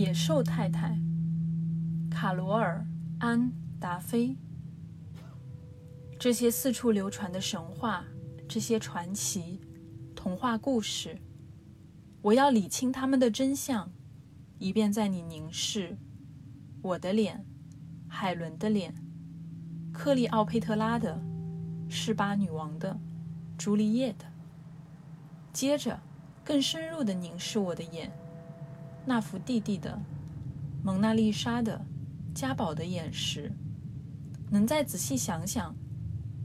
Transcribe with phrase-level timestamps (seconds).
[0.00, 0.98] 野兽太太，
[2.10, 2.86] 卡罗尔·
[3.22, 3.38] 安·
[3.78, 4.34] 达菲。
[6.18, 8.06] 这些四处流传的神话，
[8.48, 9.60] 这些传奇、
[10.16, 11.18] 童话故事，
[12.22, 13.92] 我要理清他们的真相，
[14.58, 15.98] 以便在你凝视
[16.80, 17.44] 我的脸、
[18.08, 18.94] 海伦的脸、
[19.92, 21.22] 克利奥佩特拉的、
[21.90, 22.98] 示巴女王的、
[23.58, 24.24] 朱丽叶的，
[25.52, 26.00] 接着
[26.42, 28.10] 更深入的凝视我的眼。
[29.10, 30.00] 那幅弟弟的、
[30.84, 31.84] 蒙娜丽莎的、
[32.32, 33.50] 家宝的眼时，
[34.52, 35.74] 能再仔细想想，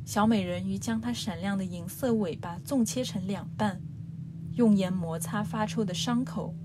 [0.04, 3.80] 小美人鱼将它闪亮的银色尾巴纵切成两半，
[4.54, 6.56] 用盐摩擦发臭的伤口，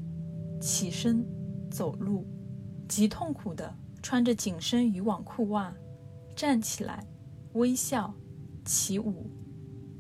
[0.59, 1.23] 起身
[1.71, 2.27] 走路，
[2.89, 5.71] 极痛苦的穿着紧身渔网裤袜，
[6.35, 7.07] 站起来，
[7.53, 8.15] 微笑，
[8.65, 9.31] 起舞，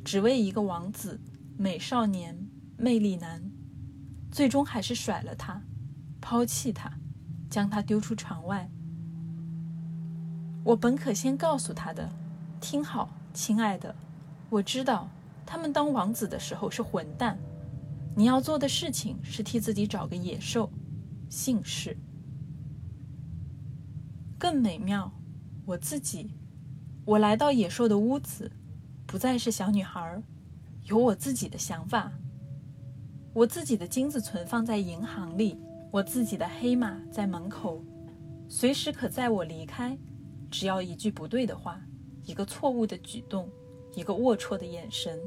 [0.03, 1.21] 只为一个王子、
[1.59, 3.53] 美少年、魅力男，
[4.33, 5.63] 最终还是甩了他。
[6.21, 6.93] 抛弃他，
[7.49, 8.71] 将他丢出船外。
[10.63, 12.09] 我本可先告诉他的，
[12.61, 13.95] 听好，亲爱的，
[14.51, 15.09] 我知道
[15.47, 17.39] 他们当王子的时候是混蛋。
[18.15, 20.71] 你要做的事情是替自己找个野兽，
[21.29, 21.97] 姓氏。
[24.39, 25.11] 更美妙，
[25.65, 26.35] 我自己，
[27.05, 28.51] 我来到野兽的屋子，
[29.07, 30.23] 不再是小女孩，
[30.85, 32.13] 有我自己的想法。
[33.33, 35.57] 我自己的金子存放在银行里。
[35.93, 37.83] 我自己的黑马在门口，
[38.49, 39.99] 随时可载我离开。
[40.51, 41.81] 只要一句不对的话，
[42.25, 43.51] 一个错误的举动，
[43.95, 45.21] 一个龌龊的眼神。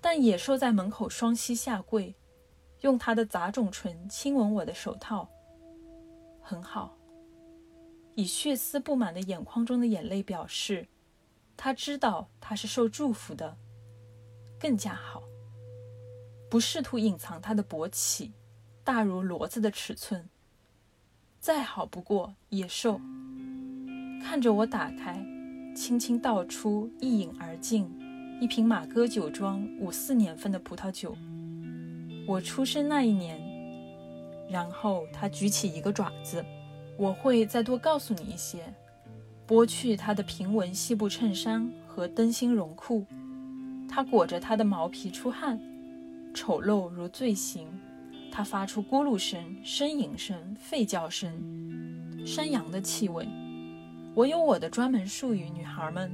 [0.00, 2.14] 但野兽在门口双膝下跪，
[2.80, 5.28] 用他的杂种唇亲吻我的手套。
[6.40, 6.96] 很好，
[8.14, 10.86] 以血丝布满的眼眶中的眼泪表示，
[11.56, 13.56] 他知道他是受祝福的。
[14.58, 15.22] 更加好，
[16.48, 18.32] 不试图隐藏他的勃起。
[18.86, 20.28] 大如骡子的尺寸，
[21.40, 22.36] 再好不过。
[22.50, 23.00] 野兽
[24.22, 25.26] 看着我打开，
[25.74, 27.90] 轻轻倒出一饮而尽，
[28.40, 31.16] 一瓶马哥酒庄五四年份的葡萄酒。
[32.28, 33.40] 我出生那一年。
[34.48, 36.44] 然后他举起一个爪子，
[36.96, 38.72] 我会再多告诉你一些。
[39.48, 43.04] 剥去他的平纹西部衬衫和灯芯绒裤，
[43.88, 45.60] 他裹着他的毛皮出汗，
[46.32, 47.66] 丑陋如罪行。
[48.30, 51.32] 他发出咕噜声、呻吟声、吠叫声，
[52.26, 53.26] 山羊的气味。
[54.14, 56.10] 我有我的专门术语，女孩们。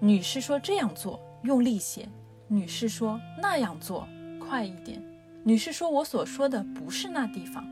[0.00, 2.06] 女士说这样做用力些，
[2.48, 4.06] 女士说那样做
[4.38, 5.02] 快一点，
[5.42, 7.64] 女士说我所说的不是那地方。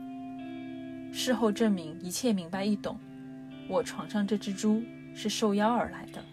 [1.11, 2.97] 事后证明一切明白易懂。
[3.69, 6.23] 我床上这只猪是受邀而来的。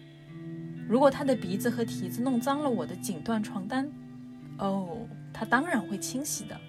[0.87, 3.89] 如果它的鼻子和蹄子弄脏了我的锦缎床单，
[4.57, 4.97] 哦，
[5.31, 6.59] 它当然会清洗的。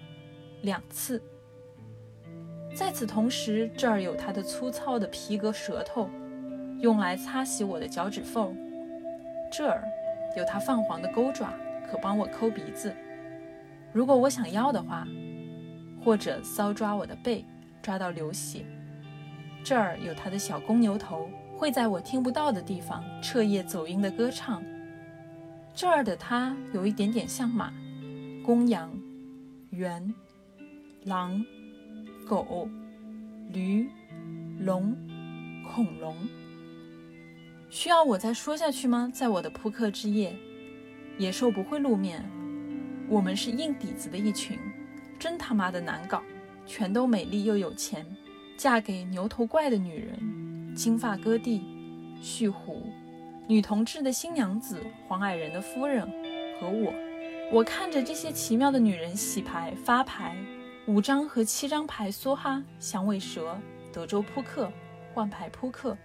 [0.65, 1.23] 两次。
[2.75, 6.11] 在此同时，这儿有它的粗糙的皮革舌头，
[6.81, 8.53] 用来擦洗我的脚趾缝；
[9.53, 9.85] 这儿
[10.37, 11.53] 有它泛黄的钩爪，
[11.89, 12.93] 可帮我抠鼻子，
[13.93, 15.07] 如果我想要的话，
[16.03, 17.45] 或者搔抓我的背，
[17.81, 18.65] 抓到流血。
[19.63, 24.61] 这儿有它的小公牛头，会在我听不到的地方彻夜走音的歌唱。
[25.73, 27.73] 这儿的它有一点点像马、
[28.45, 28.93] 公羊、
[29.71, 30.13] 猿。
[31.05, 31.45] 狼、
[32.27, 32.67] 狗、
[33.53, 33.87] 驴、
[34.61, 34.97] 龙、
[35.71, 36.17] 恐龙，
[37.69, 39.11] 需要我再说下去吗？
[39.13, 40.35] 在我的扑克之夜，
[41.19, 42.25] 野兽不会露面。
[43.07, 44.59] 我们是硬底子的一群，
[45.19, 46.23] 真他妈的难搞，
[46.65, 48.07] 全都美丽又有钱，
[48.57, 51.61] 嫁给牛头怪的女人，金发哥弟，
[52.23, 52.83] 蓄胡，
[53.47, 56.01] 女同志的新娘子，黄矮人的夫人
[56.59, 56.95] 和我。
[57.53, 60.35] 我看着这些奇妙的女人洗牌发牌。
[60.87, 63.59] 五张和七张牌，梭哈、响尾蛇、
[63.91, 64.71] 德州扑克、
[65.15, 65.97] 换牌扑克。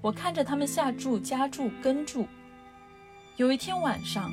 [0.00, 2.26] 我看着他们下注、加注、跟注。
[3.36, 4.28] 有一天晚上，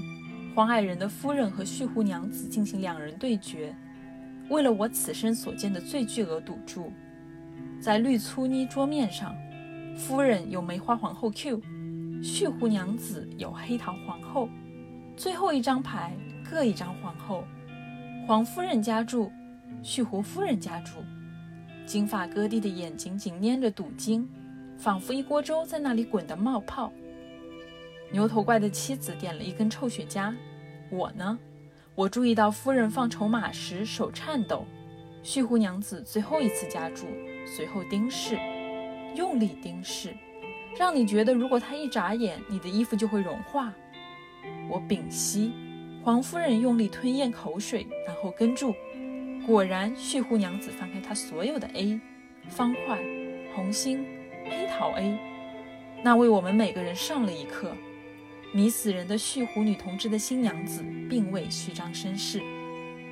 [0.56, 3.76] 黄矮人的夫人和旭狐娘子进行两人对决。
[4.50, 6.92] 为了我此生所见的最巨额赌注，
[7.80, 9.36] 在绿粗呢桌面上，
[9.96, 11.62] 夫人有梅花皇后 Q，
[12.24, 14.50] 旭狐娘子有黑桃皇后。
[15.16, 16.12] 最后一张牌
[16.50, 17.44] 各一张皇后，
[18.26, 19.32] 黄夫人加注。
[19.86, 20.94] 旭湖夫人家住，
[21.86, 24.28] 金发哥弟的眼睛紧粘着赌金，
[24.80, 26.92] 仿佛一锅粥在那里滚得冒泡。
[28.12, 30.34] 牛头怪的妻子点了一根臭雪茄，
[30.90, 31.38] 我呢？
[31.94, 34.66] 我注意到夫人放筹码时手颤抖。
[35.22, 37.06] 旭湖娘子最后一次加注，
[37.46, 38.40] 随后盯视，
[39.16, 40.16] 用力盯视，
[40.80, 43.72] 让你觉得如果她一眨眼，你的衣服就会融化。
[44.68, 45.52] 我屏息，
[46.04, 48.74] 黄夫人用力吞咽口水，然后跟住。
[49.46, 52.00] 果然，旭湖娘子翻开她所有的 A，
[52.50, 53.00] 方块、
[53.54, 54.04] 红心、
[54.44, 55.20] 黑桃 A，
[56.04, 57.72] 那为我们每个人上了一课。
[58.52, 62.42] 迷死人的旭湖女同志的新娘子，并未虚张声势，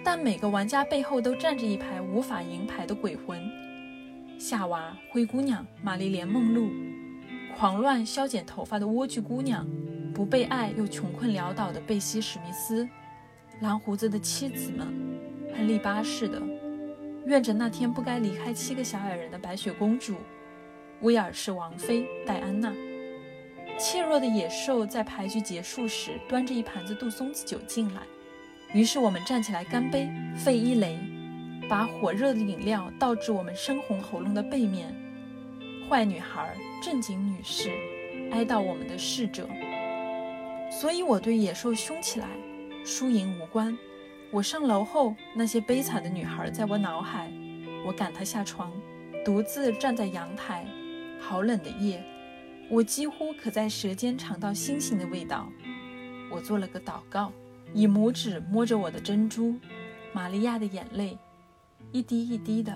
[0.04, 3.40] 但每个玩家背后都站着一排无法赢牌的鬼魂：
[4.40, 6.72] 夏娃、灰姑娘、玛丽莲梦露，
[7.56, 9.68] 狂乱削剪头发的莴苣姑娘，
[10.14, 12.88] 不被爱又穷困潦倒的贝西·史密斯，
[13.60, 14.88] 蓝胡子的妻子们，
[15.56, 16.42] 亨利八世的，
[17.26, 20.16] 怨着那天不该离开七个小矮人的白雪公主，
[21.02, 22.74] 威尔士王妃戴安娜。
[23.80, 28.02] 怯弱的野兽在牌局结束时，端着一盘子杜松子酒进来。
[28.74, 30.10] 于是我们站起来干杯。
[30.36, 30.98] 费伊雷
[31.70, 34.94] 把火热的饮料倒至我们深红喉咙的背面。
[35.88, 37.70] 坏女孩，正经女士，
[38.32, 39.48] 哀悼我们的逝者。
[40.72, 42.28] 所以我对野兽凶起来，
[42.84, 43.78] 输赢无关。
[44.34, 47.32] 我上楼后，那些悲惨的女孩在我脑海。
[47.86, 48.74] 我赶她下床，
[49.24, 50.66] 独自站在阳台。
[51.20, 52.04] 好冷的夜。
[52.68, 55.48] 我几乎可在舌尖尝到星星的味道。
[56.32, 57.32] 我做了个祷告，
[57.76, 59.54] 以拇指摸着我的珍珠。
[60.14, 61.16] 玛利亚的眼泪，
[61.92, 62.76] 一滴一滴的，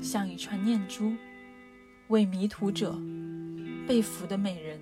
[0.00, 1.12] 像一串念珠，
[2.06, 2.96] 为迷途者、
[3.84, 4.78] 被俘的美人、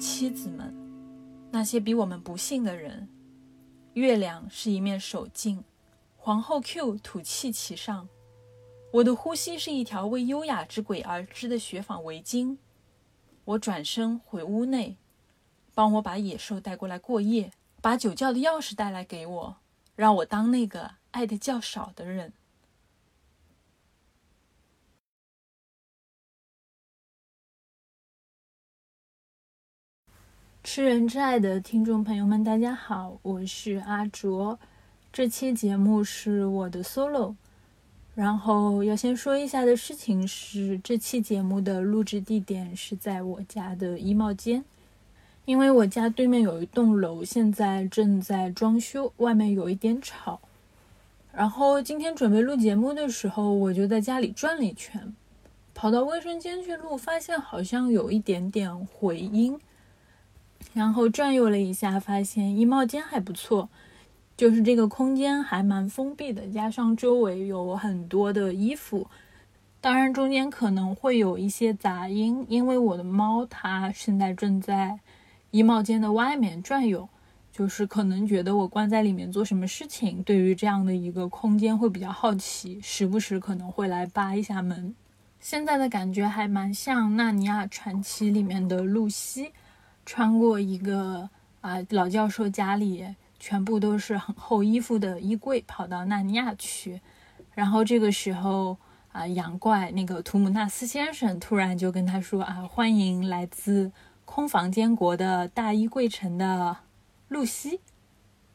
[0.00, 0.74] 妻子们，
[1.50, 3.06] 那些比我们不幸的人。
[3.98, 5.64] 月亮是一面手镜，
[6.16, 8.08] 皇后 Q 吐气其上。
[8.92, 12.58] 我的呼吸是一条为优雅之鬼而织的雪纺围巾。
[13.44, 14.96] 我转身回屋内，
[15.74, 17.50] 帮我把野兽带过来过夜，
[17.82, 19.56] 把酒窖的钥匙带来给我，
[19.96, 22.32] 让我当那个爱的较少的人。
[30.70, 34.58] 吃人之爱的听众朋友们，大家好，我是阿卓，
[35.10, 37.34] 这期节目是我的 solo。
[38.14, 44.62] 然后要先说一下的事情是，这期节目的录制地点是在我家的衣帽间，
[45.46, 50.38] 因为我家对面有一栋楼，现在正在装修，外面有一点吵。
[51.32, 55.14] 然后今天准备录节目的时候，我就在家里转了一圈，
[55.72, 59.58] 跑到卫生间去录，发现好像有一点点回音。
[60.72, 63.68] 然后转悠了一下，发现衣帽间还不错。
[64.36, 69.08] 就是这个空间还蛮封闭的，加上周围有很多的衣服，
[69.80, 75.00] 当然中间可能会有一些杂音，因为我的猫它现在正在
[75.50, 77.08] 衣帽间的外面转悠，
[77.50, 84.94] 就是可能觉得我关在里面做什么事情，对于这样的一个空间会比较好奇，时不时可能会来扒一下门。
[85.40, 89.50] 现在的感觉还蛮像《纳尼亚传奇》里面的露西，
[90.08, 91.28] 穿过一个
[91.60, 93.14] 啊老教授家里。
[93.40, 97.00] 全部都是很厚衣服的衣柜，跑到纳尼亚去。
[97.54, 98.76] 然后这个时候
[99.12, 103.92] 啊，羊怪那个图姆纳斯先生突然就跟他说啊：“欢迎来自
[104.24, 106.78] 空房间国的大衣柜城的
[107.28, 107.78] 露西。”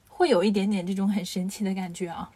[0.10, 2.32] 会有一点点这种很神奇的感觉啊。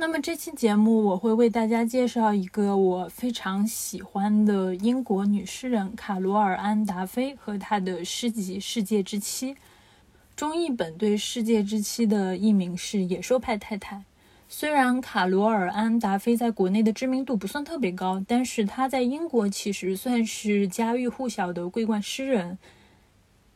[0.00, 9.54] 那么这期节目我会为大家介绍一个我非常喜欢的英国女诗人卡罗尔·安·达菲和她的诗集《世界之妻》。
[10.34, 13.96] 中译本对《世界之妻》的译名是《野兽派太太》。
[14.48, 22.56] 虽然卡罗尔·安达菲在国内的知名度不算特别高，但是她在英国其实算是家喻户晓的桂冠诗人。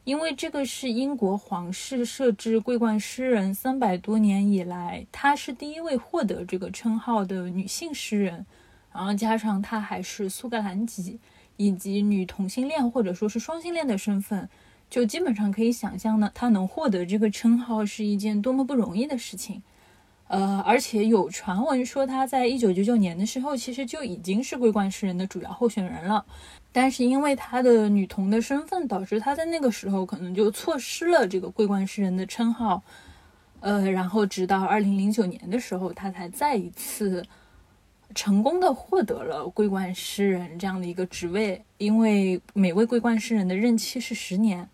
[0.05, 8.45] 因为这个是英国皇室设置桂冠诗人三百多年以来，她是第一位获得这个称号的女性诗人。
[8.93, 11.19] 然后加上她还是苏格兰籍，
[11.57, 14.49] 以及女同性恋或者说是双性恋的身份。
[14.91, 19.63] 就基本上可以想象呢，她能获得这个称号是一件多么不容易的事情。
[20.27, 26.25] 呃，而且有传闻说他在一九九九年的时候，其实就已经是桂冠诗人的主要候选人了。
[26.73, 32.83] 但是因为他的女童的身份，导致他在那个时候可能就错失了这个桂冠诗人的称号。
[33.61, 37.25] 呃，然后直到二零零九年的时候，他才再一次
[38.15, 41.63] 成功的获得了桂冠诗人这样的一个职位。
[41.79, 44.69] 因为每位桂冠诗人的任期是十年。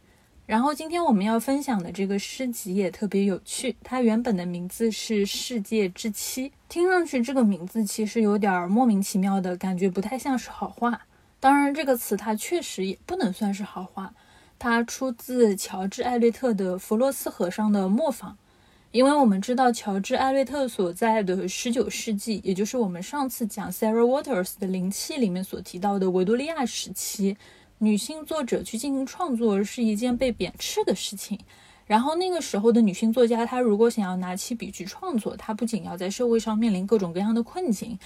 [0.50, 11.02] 然后今天我们要分享的这个诗集也特别有趣，它原本的名字是《世界之妻》，听上去这个名字其实有点莫名其妙的感觉，不太像是好话。
[11.38, 14.12] 当然，这个词它确实也不能算是好话，
[14.59, 18.33] 它出自乔治·艾略特的《弗洛斯河上的磨坊》，
[18.90, 27.37] 因为我们知道乔治·艾略特所在的19世纪，也就是我们上次讲 Sarah Waters 的灵气里面所提到的维多利亚时期。
[27.83, 31.39] 女性作者去进行创作是一件被贬斥的事情，
[31.87, 37.99] 然后那个时候的女性作家，她如果想要拿起笔去创作，她不仅要在社会上面临各种各样的困境，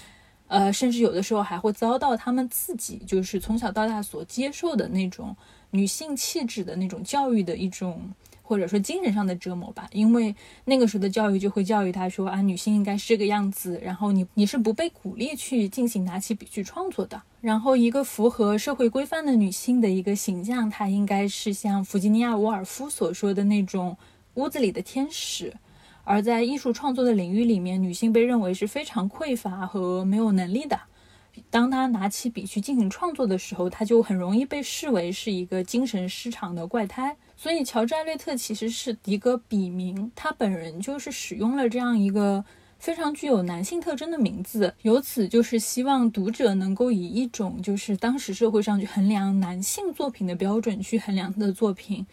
[0.47, 5.35] 呃，甚至有的时候还会遭到她们自己就是从小到大所接受的那种
[5.71, 8.13] 女性气质的那种教育的一种。
[8.47, 10.35] 或者说精神上的折磨吧，因为
[10.65, 17.19] 那个时候的教育就会教育他说啊，女性应该是这个样子，然后你你是不被鼓励去进行拿起笔去创作的。
[17.41, 23.97] 然后一个符合社会规范的女性的一个形象，她应该是像弗吉尼亚·沃尔夫所说的那种
[24.35, 25.53] 屋子里的天使。
[26.03, 30.79] 而在艺术创作的领域里面，女性被认为是非常匮乏和没有能力的。
[31.49, 37.15] 当他拿起笔去进行创作的时候，他就很容易被视为是一个精神失常的怪胎。
[37.37, 42.43] 所以，乔治·艾略特其实是迪格笔名，他本人就是使用了这样一个
[42.79, 52.05] 非常具有男性特征的名字，由此就是希望读者能够以一种就是当时社会上去衡量男性作品的标准去衡量他的作品，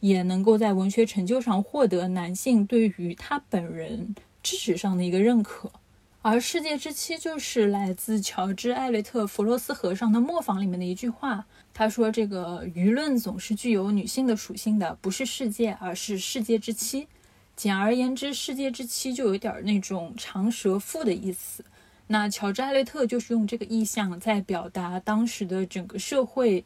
[0.00, 5.70] 也能够在文学成就上获得男性对于他本人知识上的一个认可。
[6.22, 11.46] 而世界之妻就是来自乔治·艾略特《弗罗斯和尚的磨坊》里面的一句话。
[11.72, 17.08] 他说：“这个舆论总是具有女性的属性的，不是世界，而是世界之妻。
[17.56, 21.64] 简而言之，世界之妻就有点那种长舌妇的意思。
[22.08, 26.62] 那乔治·艾略特就是用这个意象在表达当时的整个社会，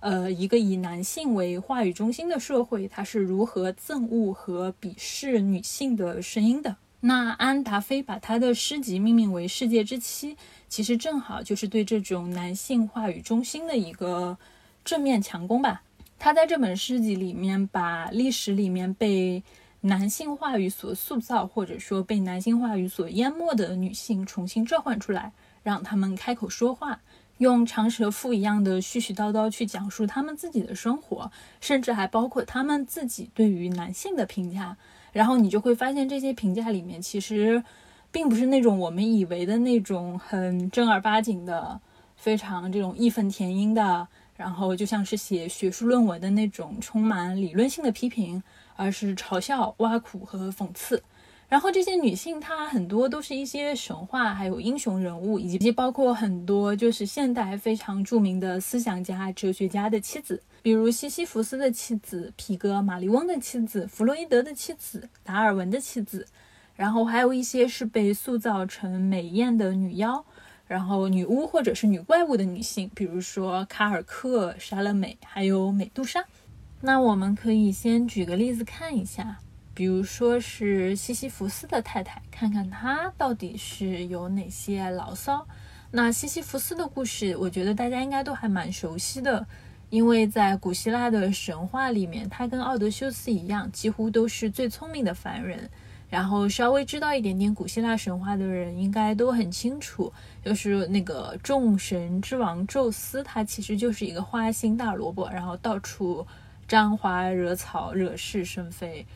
[0.00, 6.74] 呃，一个以男性为话语中心的社会，它是如何憎恶和鄙视女性的声音的。”
[7.06, 10.34] 那安达菲把他的诗集命名为《世界之妻》，
[10.68, 14.36] 其实正好就是对这种男性话语中心的一个
[14.84, 15.82] 正面强攻吧。
[16.18, 19.40] 他在这本诗集里面，把历史里面被
[19.82, 25.32] 男性话语所塑造，或者说被男性话语所淹没的女性重新召唤出来，
[25.62, 26.98] 让他们开口说话，
[27.38, 34.76] 用长舌妇一样的絮絮叨叨去讲述他们自己的生活，甚至还包括他们自己对于男性的评价。
[35.16, 37.64] 然后你就会发现，这些评价里面其实，
[38.12, 41.80] 并不是那种我们以为的那种很正儿八经的、
[42.16, 44.06] 非常这种义愤填膺的，
[44.36, 48.42] 然后就像是写学术论文的那种充满理论性的批评，
[48.76, 51.02] 而是嘲笑、挖苦和讽刺。
[51.48, 60.42] 然后这些女性，她很多都是一些神话，还有英雄人物，以及包括很多就是现代非常著名的思想家、哲学家的妻子。
[60.62, 66.26] 比如西西弗斯的妻子、皮格马利翁的妻子、弗洛伊德的妻子、达尔文的妻子，
[66.74, 70.24] 然后还有一些是被塑造成美艳的女妖，
[70.66, 76.24] 然后女巫或者是女怪物的女性，比如说卡尔克、莎乐美，还有美杜莎。
[76.82, 79.38] 那我们可以先举个例子看一下，
[79.76, 85.46] 比如说是西西弗斯的太太，看看她到底是有哪些牢骚。
[85.90, 89.46] 那西西弗斯的故事，我觉得大家应该都还蛮熟悉的。
[89.90, 95.68] 因为在古希腊的神话里面，他跟奥德修斯一样，几乎都是最聪明的凡人。
[96.08, 100.10] 然后稍微知道一点点古希腊神话的人，应该都很清楚，
[100.42, 106.26] 就是那个众神之王宙斯，他其实就是一个花心大萝卜，然后到处
[106.66, 109.06] 沾花惹草、惹是生非，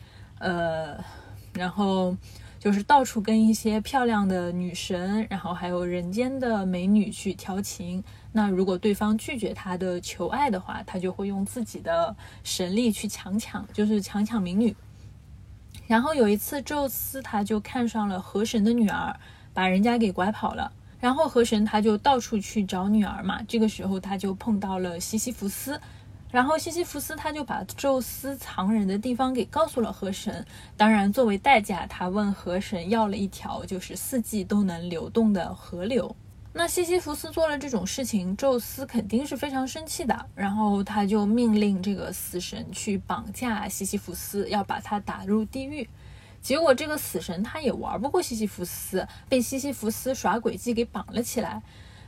[0.41, 0.97] 呃，
[1.53, 2.17] 然后。
[2.61, 8.03] 就是到处跟一些漂亮的女神，然后还有人间的美女去调情。
[8.33, 14.75] 那如果对方拒绝他的求爱的话，他就会用自己的神力去强抢，就是强抢民女。
[15.87, 19.19] 然后有一次，宙斯他就看上了河神的女儿，
[19.55, 20.71] 把人家给拐跑了。
[20.99, 23.41] 然后河神他就到处去找女儿嘛。
[23.47, 25.81] 这个时候他就碰到了西西弗斯。
[26.31, 30.45] 然后西西弗斯他就把宙斯藏人的地方给告诉了河神，
[30.77, 36.15] 当然作为代价，他问河神要了一条就是四季都能流动的河流。
[36.53, 45.87] 那西西弗斯做了这种事情，宙斯肯定是非常生气的，然后他就命令这个死神去绑架西西弗斯，要把他打入地狱。
[46.41, 51.61] 结果这个死神他也玩不过西西弗斯，被西西弗斯耍诡计给绑了起来。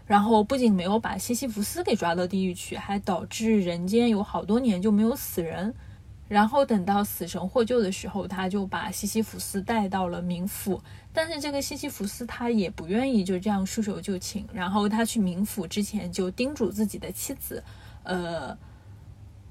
[0.06, 5.74] 然后不仅没有把西西弗斯给抓到地狱去，还导致人间有好多年就没有死人。
[6.30, 10.82] 然后等到死神获救的时候，他就把西西弗斯带到了冥府。
[11.12, 14.48] 但是这个西西弗斯他也不愿意就这样束手就擒。
[14.52, 17.64] 然后他去冥府之前就叮嘱自己的妻子，
[18.04, 18.58] 呃，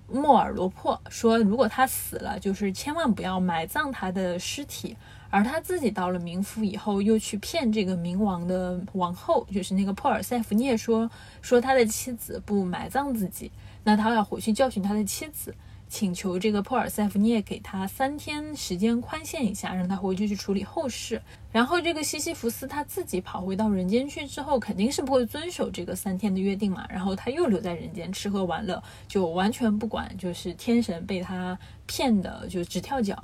[0.08, 4.96] 莫尔罗珀说，如果他死了，就是千万不要埋葬他的尸体。
[5.32, 11.10] 而他自己到了冥府以后，又去骗这个冥王的王后，就是那个珀尔塞福涅，说
[11.40, 13.50] 说他的妻子不埋葬自己，
[13.82, 15.54] 那他要回去教训他的妻子。
[15.88, 21.20] 请求这个珀尔塞福涅给他三天时间宽限一下，让他回去去处理后事。
[21.50, 26.86] 然后这个西西弗斯他自己跑回到人间去之后，肯定是不会遵守这个三天的约定嘛。
[26.88, 33.22] 然后他又留在人间吃喝玩乐，就完全不管，就是天神被他骗的就直跳脚。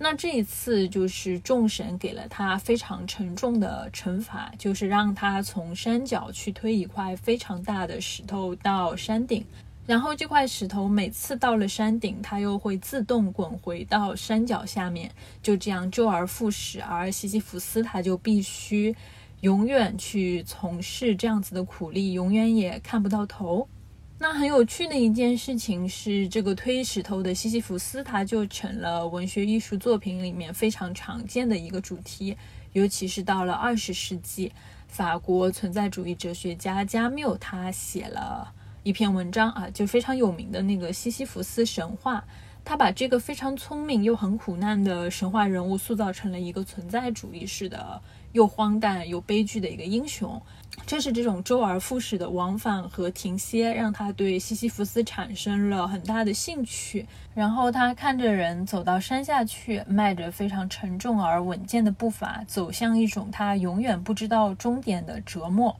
[0.00, 9.44] 那这一次就是众神给了他非常沉重的惩罚，就是让他从山脚去推一块非常大的石头到山顶。
[9.86, 15.10] 然后这块石头每次到了山顶，它又会自动滚回到山脚下面，
[15.42, 16.80] 就这样周而复始。
[16.82, 18.94] 而西西弗斯他就必须
[19.40, 23.66] 永远去从事这样子的苦力，永远也看不到头。
[24.20, 32.36] 那很有趣的一件事情是，这个推石头的西西弗斯，他就成了文学艺术作品里面非常常见的一个主题，
[32.72, 34.50] 尤其是到了二十世纪，
[34.88, 38.52] 法国存在主义哲学家加缪他写了。
[38.82, 42.24] 一篇文章啊，就非常有名的那个西西弗斯神话，
[42.64, 50.42] 他把这个非常聪明又很苦难的神话人物塑造成了一个存在主义式的又荒诞又悲剧的一个英雄。
[50.86, 57.06] 正是这种周而复始的往返和停歇，让他对西西弗斯产生了很大的兴趣。
[57.34, 65.76] 然后他看着人走到山下去，迈着非常沉重而稳健的步伐，走向一种他永远不知道终点的折磨。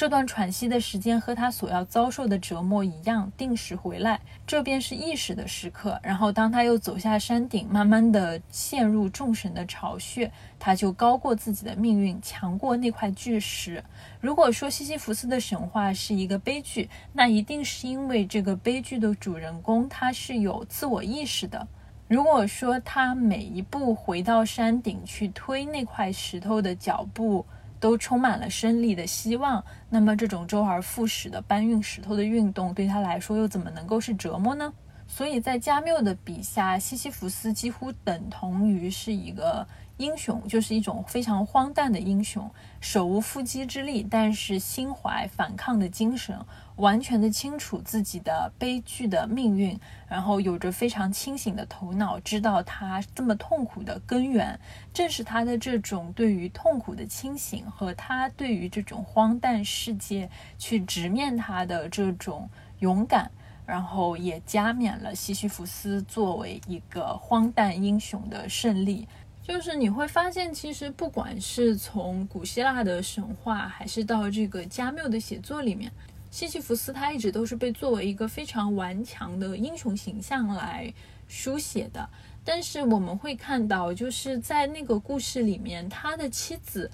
[0.00, 6.00] 这段喘息的时间和他所要遭受的折磨一样，定时回来，这便是意识的时刻。
[6.02, 13.84] 然后，当他又走下山顶，慢慢的陷入众神的巢穴，他就高过自己的命运，强过那块巨石。
[14.22, 21.68] 如果说西西弗斯的神话是一个悲剧，那一定是因为这个悲剧的主人公他是有自我意识的。
[22.08, 27.44] 如果说他每一步回到山顶去推那块石头的脚步，
[27.80, 34.72] 都充满了胜利的希望，那么这种周而复始的搬运石头的运动对他来说又怎么能够是折磨呢？
[35.08, 39.66] 所以在加缪的笔下，西西弗斯几乎等同于是一个。
[39.96, 46.34] 英雄就是一种非常荒诞的英雄，手无缚鸡之力，但是心怀反抗的精神，
[46.80, 54.58] 完全的清楚自己的悲剧的命运，然后有着非常清醒的头脑，知道他这么痛苦的根源，
[54.92, 63.30] 正是他的这种对于痛苦的清醒和他对于这种荒诞世界去直面他的这种勇敢，
[63.66, 69.06] 然后也加冕了西西弗斯作为一个荒诞英雄的胜利。
[69.42, 75.90] 就是你会发现，其实不管是从古希腊的神话，还是到这个加缪的写作里面，
[76.30, 80.92] 西西弗斯他一直都是被作为一个非常顽强的英雄形象来
[81.28, 82.08] 书写的。
[82.44, 86.90] 但是我们会看到，就是在那个故事里面，他的妻子，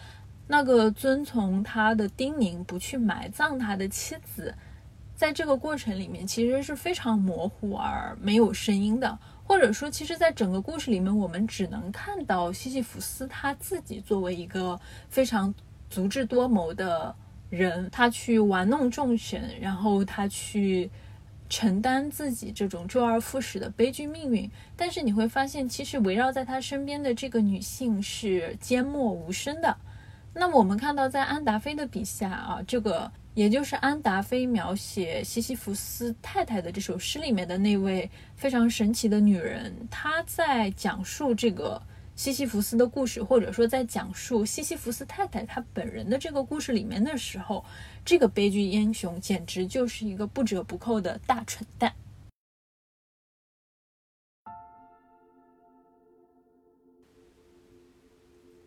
[0.49, 4.53] 那个遵从他的叮咛不去埋葬他的妻子，
[5.15, 9.19] 在这个过程里面其实是非常模糊而没有声音的。
[9.45, 15.55] 或者说，其实，在整个故事里面，我们只能看到西西弗斯他自己作为一个非常
[15.89, 17.15] 足智多谋的
[17.51, 20.91] 人，他去玩弄众神，然后他去
[21.49, 24.51] 承担自己这种周而复始的悲剧命运。
[24.77, 29.77] 但是你会发现，其实围绕在他身边的这个女性是缄默无声的。
[30.33, 33.11] 那我们看到，在安达菲的笔下啊，这个。
[33.37, 41.83] 也就是安达菲描写西西弗斯太太的这首诗里面的那位非常神奇的女人，她在讲述这个
[42.17, 47.63] 西西弗斯的故事，或者说在讲述西西弗斯太太她本人的这个故事里面的时候，
[48.07, 51.95] 这个悲剧英雄简直就是一个不折不扣的大蠢蛋。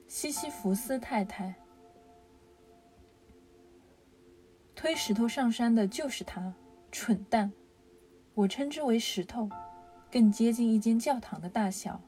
[0.07, 1.55] 西西弗斯太太。
[4.75, 6.53] 推石头上山的就是他，
[6.91, 7.51] 蠢蛋！
[8.35, 9.49] 我称之为石头，
[10.11, 11.99] 更接近一间教堂的大小。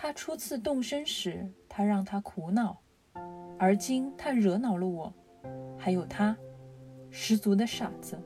[0.00, 2.78] 他初次动身时，他让他苦恼，
[3.58, 5.12] 而今他惹恼了我，
[5.76, 6.36] 还有他，
[7.10, 8.16] 十足的傻子。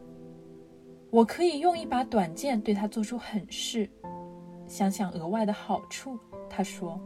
[1.08, 3.88] 我可以用一把短剑对他做出狠事。
[4.66, 7.00] 想想额外的好处，他说：“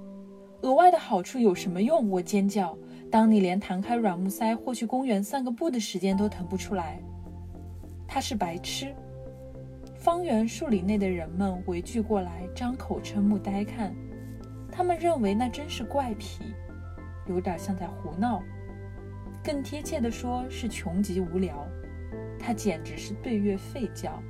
[0.62, 2.76] 额外的好处有什么用？”我尖叫。
[3.08, 7.00] 当你连弹开软木塞或去公园散个步的时间都腾不出来，
[8.04, 8.92] 他是白痴。
[9.94, 13.94] 方圆数里内的人们围聚过来，张口瞠目呆看。
[14.76, 16.54] 他们认为那真是怪癖，
[17.24, 18.42] 有点像在胡闹。
[19.42, 21.66] 更贴切的说，是穷极无聊。
[22.38, 24.22] 他简直是对月吠叫。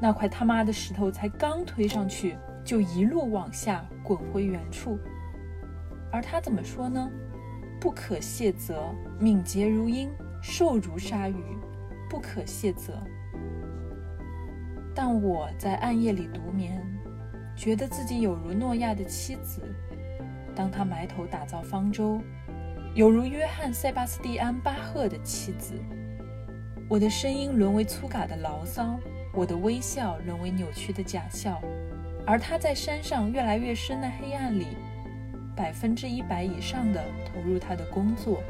[0.00, 4.96] 那块他妈的石头才刚推上去，就一路往下滚回原处。
[6.12, 7.10] 而他怎么说呢？
[7.80, 10.08] 不可卸责，敏捷如鹰，
[10.40, 11.42] 瘦如鲨鱼，
[12.08, 12.92] 不可卸责。
[14.94, 16.80] 但我在暗夜里独眠，
[17.56, 19.60] 觉得自己有如诺亚的妻子，
[20.58, 22.20] 当他埋头打造方舟，
[22.92, 25.74] 有如约翰·塞巴斯蒂安·巴赫的妻子。
[26.88, 28.98] 我的声音沦为粗嘎的牢骚，
[29.32, 31.62] 我的微笑沦为扭曲的假笑，
[32.26, 34.66] 而他在山上越来越深的黑暗里，
[35.54, 38.42] 百分之一百以上的投入他的工作。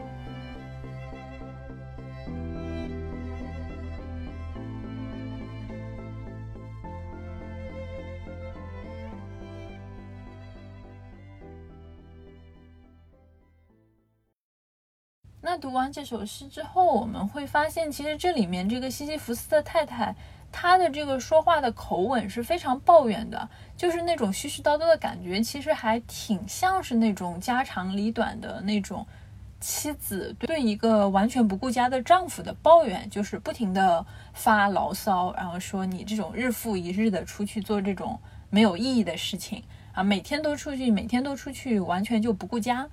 [15.92, 20.14] 这首诗之后，我们会发现，其实这里面这个西西弗斯的太太，
[20.52, 29.06] 她的这个说话的口吻是非常抱怨的，就是那种絮絮叨叨的感觉，其实还挺像是那种家长里短的那种
[29.60, 38.18] 妻子对一个完全不顾家的丈夫的抱怨，就是不停的发牢骚，然后说你这种日复一日的出去做这种
[38.50, 42.88] 没有意义的事情啊，每天都出去，每天都出去，完全就不顾家。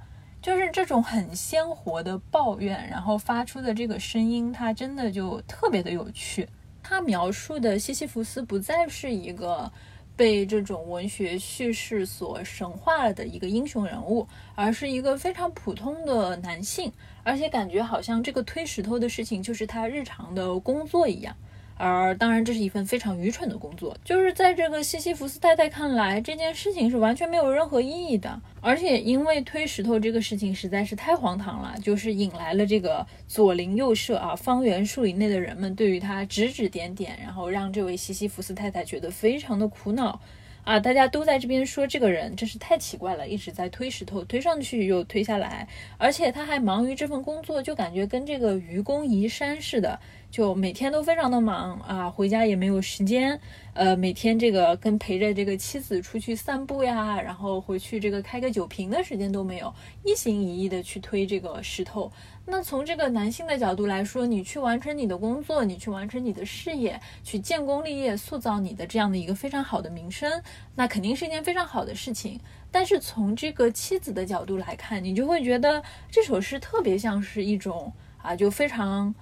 [0.45, 6.47] 就是这种很鲜活的抱怨，然后发出的这个声音，它真的就特别的有趣。
[6.83, 9.71] 他描述的西西弗斯不再是一个
[10.15, 21.35] 被这种文学叙事所神化了的一个英雄人物，而是一个非常普通的男性，而且感觉好像这个推石头的事情就是他日常的工作一样。
[21.77, 23.95] 而当然，这是一份非常愚蠢的工作。
[24.03, 28.41] 就是在这个西西弗斯太太看来，这件事情是完全没有任何意义的。
[28.61, 40.19] 而且，因为推石头这个事情实在是太荒唐了，就是引来了这个左邻右舍啊，方圆数里内的人们对于他指指点点，然后让这位西西弗斯太太觉得非常的苦恼。
[40.63, 45.67] 啊，大家都在这边说这个人真是太奇怪了，一直在推石头，推上去又推下来，
[45.99, 49.99] 而且他还忙于这份工作，就感觉跟这个愚公移山似的，
[50.35, 53.39] 就每天都非常的忙啊，回家也没有时间，
[53.73, 62.11] 呃，每天这个跟陪着这个妻子出去散步呀，然后回去这个开个酒瓶的时间都没有，一心一意的去推这个石头。
[62.45, 70.29] 那从这个男性的角度来说，你去完成你的工作，你去完成你的事业，去建功立业，塑造你的这样的一个非常好的名声，
[70.75, 72.37] 那肯定是一件非常好的事情。
[72.69, 79.15] 但是从这个妻子的角度来看，你就会觉得这首诗特别像是一种啊，就非常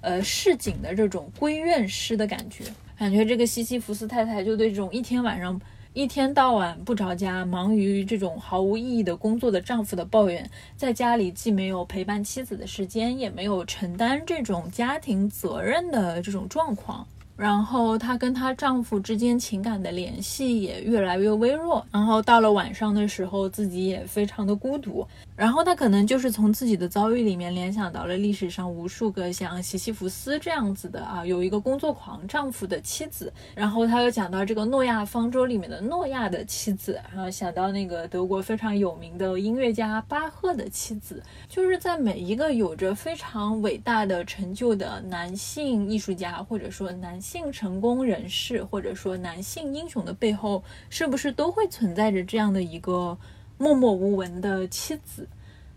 [0.00, 2.64] 呃市井的这种闺怨诗的感觉，
[2.98, 5.60] 感觉这个西西弗斯太太就对这种一天晚上。
[5.92, 17.04] 一天到晚不着家，忙于这种毫无意义的工作的丈夫的抱怨，在家里既没有陪伴妻子的时间，也没有承担这种家庭责任的这种状况。
[17.40, 21.82] 然后她跟她丈夫之间情感的联系也越来越微弱。
[21.90, 25.06] 然后到了晚上的时候，自己也非常的孤独。
[25.34, 33.32] 然后她可能就是从自己的遭遇里面联想到了历史上无数个像西西弗斯这样子的啊，有一个工作狂丈夫的妻子。
[33.54, 41.22] 然后她又讲到这个诺亚方舟里面的诺亚的妻子，然后想到那个德国非常有名的音乐家巴赫的妻子。
[41.48, 47.29] 就是在每一个有着非常伟大的成就的男性艺术家，或者说男性。
[47.30, 53.16] 性成功人士或者说男性英雄的背后，是不是都会存在着这样的一个
[53.56, 55.28] 默默无闻的妻子？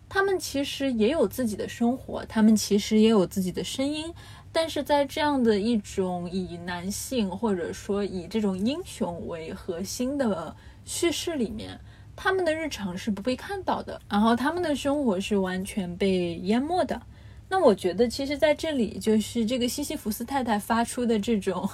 [0.09, 4.11] 他们其实也有自己的生活，他们其实也有自己的声音，
[4.51, 11.79] 但是在这样的一种以男性或者说以这种英雄为核心的叙事里面，
[12.15, 16.99] 他们的日常是不被看到的，然后他们的生活是完全被淹没的。
[17.53, 21.69] 那我觉得，其实在这里，就是这个西西弗斯太太发出的这种，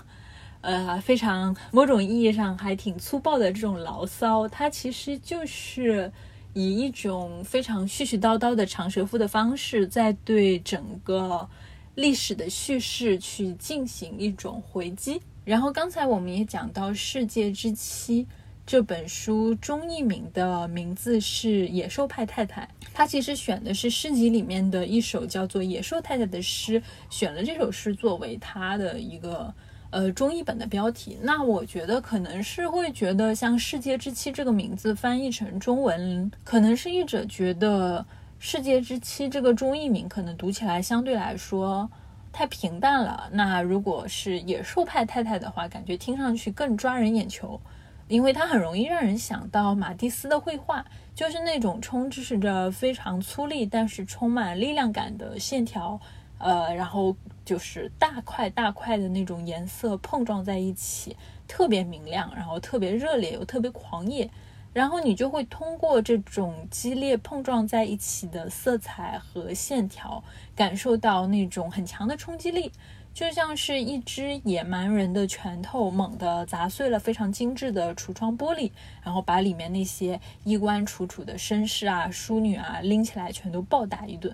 [0.59, 6.11] 呃，非常某种意义上还挺粗暴的这种牢骚，它其实就是
[6.53, 11.47] 以一种非常絮絮叨叨的长舌妇的方式，在对整个
[11.95, 15.21] 历史的叙事去进行一种回击。
[15.45, 18.25] 然后刚才我们也讲到《世界之妻》。
[18.69, 22.61] 这本书中译名的名字是《野兽派太太》，
[22.93, 26.79] 他其实选的是诗集里面的一首叫做《野兽太太》的诗，
[27.09, 29.51] 选了这首诗作为他的一个
[29.89, 31.17] 呃中译本的标题。
[31.23, 37.99] 那我觉得可能是会觉得像《世界之妻》这个名字翻译成中文，可能是译者觉得
[38.37, 41.89] 《世界之妻》这个中译名可能读起来相对来说
[42.31, 43.31] 太平淡了。
[43.31, 47.59] 那如果是《野兽派太太》的话，感觉听上去更抓人眼球。
[48.09, 55.99] 因为它很容易让人想到马蒂斯的绘画，就是那种充斥着非常粗粝但是充满力量感的线条，
[56.39, 61.15] 呃，然后就是大块大块的那种颜色碰撞在一起，
[61.47, 64.27] 特别明亮，然后特别热烈又特别狂野，
[64.73, 70.23] 然后你就会通过这种激烈碰撞在一起的色彩和线条，
[70.55, 72.71] 感受到那种很强的冲击力。
[73.13, 78.71] 就像是一只野蛮人的拳头猛地砸碎了非常精致的橱窗玻璃，
[79.03, 84.33] 然后把里面那些衣冠楚楚的绅士啊、淑女啊拎起来全都暴打一顿。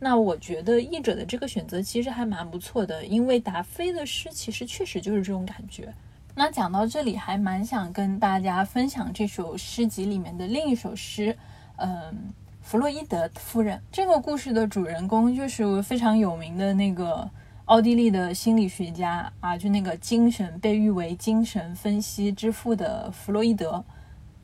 [0.00, 5.94] 那我觉得译者的这个选择其实还蛮不错的，因为达菲的诗其实确实就是这种感觉。
[6.34, 11.36] 那讲到这里，还蛮想跟大家分享这首诗集里面的另一首诗，
[11.76, 12.32] 嗯。
[12.66, 17.30] 弗洛伊德夫人这个故事的主人公就是非常有名的那个
[17.66, 23.82] 奥地利的心理学家啊，就那个精神被誉为精神分析之父的弗洛伊德。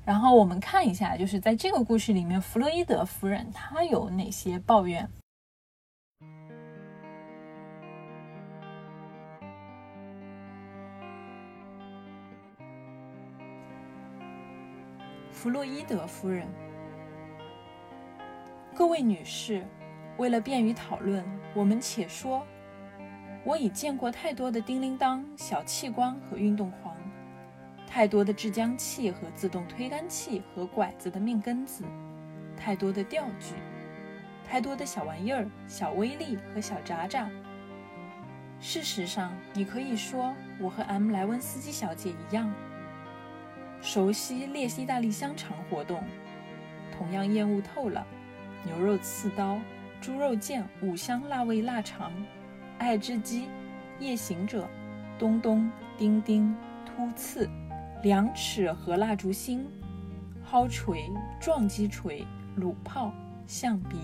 [0.06, 5.06] 然后我们看一下，就是在这个故事里面，弗洛伊德夫人她有哪些抱怨？
[15.30, 16.48] 弗洛伊德夫人。
[18.74, 19.66] 各位女士，
[20.16, 21.22] 为了便于讨论，
[21.54, 22.42] 我们且说：
[23.42, 26.94] 我已见过太多的叮铃当、小气光和运动狂，
[27.86, 31.82] 太多的制浆器和自动推杆器和拐子的命根子，
[32.56, 33.54] 太多的钓具，
[34.46, 37.30] 太多的小玩意儿、小威力和小渣渣。
[38.60, 42.52] 事实上，你可以说我和 M 莱文斯基小姐一样，
[43.80, 46.04] 熟悉列西大利香肠活动，
[46.92, 48.06] 同样厌恶透了。
[48.66, 49.58] 牛肉刺刀、
[50.02, 52.12] 猪肉腱、五香辣味腊肠、
[52.80, 53.44] 爱之鸡、
[53.98, 54.66] 夜行者、
[55.18, 57.46] 咚咚、丁丁、突刺、
[58.02, 59.66] 两尺和蜡烛芯、
[60.42, 61.04] 蒿锤、
[61.38, 63.12] 撞击锤、弩炮、
[63.46, 63.98] 象鼻。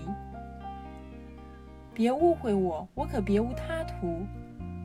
[1.91, 4.21] 别误会我，我可别无他图。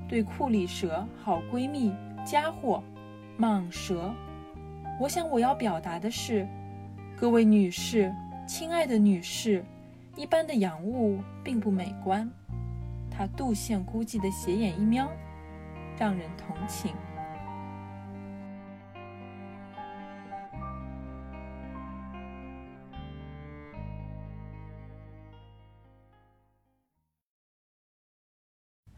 [0.09, 1.92] 对库里蛇、好闺蜜、
[2.24, 2.83] 家伙、
[3.38, 4.11] 蟒蛇，
[4.98, 6.48] 我想我要表达的是，
[7.14, 8.11] 各位女士。
[8.46, 9.62] 亲爱的女士，
[10.16, 12.28] 一般的洋物并不美观。
[13.16, 15.09] 他杜线孤寂的斜眼一瞄，
[15.98, 16.92] 让人同情。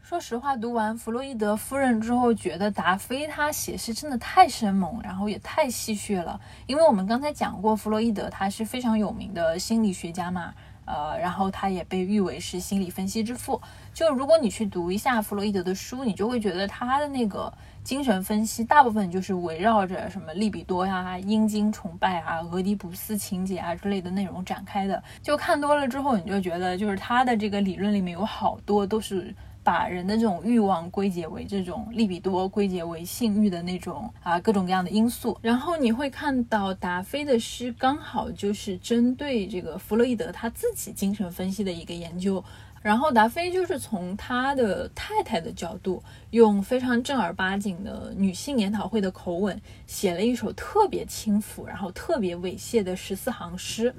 [0.01, 6.39] 说实话，读完弗洛伊德夫人之后，觉得达菲他写诗真的太生猛，然后也太戏谑了。
[6.67, 10.53] 因为我们刚才讲过，弗洛伊德他是非常有名的心理学家嘛，
[10.85, 13.61] 呃，然后他也被誉为是心理分析之父。
[13.93, 17.51] 就如果你去读一下弗洛伊德的书，你就会觉得他的那个
[17.83, 25.03] 精神分析大部分就是围绕着什么利比多呀、阴茎崇拜啊、俄狄浦斯情节啊之类的内容展开的。
[25.21, 29.35] 就看多了之后，你就觉得就是他的这个理论里面有好多都是。
[29.65, 35.35] 把人的这种欲望归结为这种利比多，归结为性欲的那种啊各种各样的因素。
[35.41, 42.43] 然后你会看到达菲的诗刚好就是针对这个弗洛伊德他自己精神分析的一个研究。
[42.83, 53.91] 然后达菲就是从他的太太的角度，用非常正儿八经的女性研讨会的口吻，写了一首特别轻浮，然后特别猥亵的十四行诗。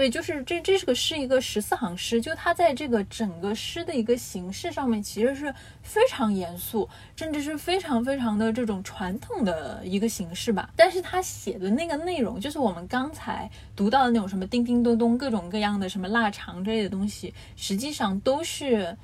[0.00, 10.70] 对，就是这，这是个是一个十四行诗，就它在这个整个诗的一个形式上面，其实是非常严肃，甚至是非常非常的这种传统的一个形式吧。
[10.74, 18.96] 但是他写的那个内容，就是我们刚才读到的那种什么叮叮咚咚、各种各样的什么腊肠之类的东西，实际上都是。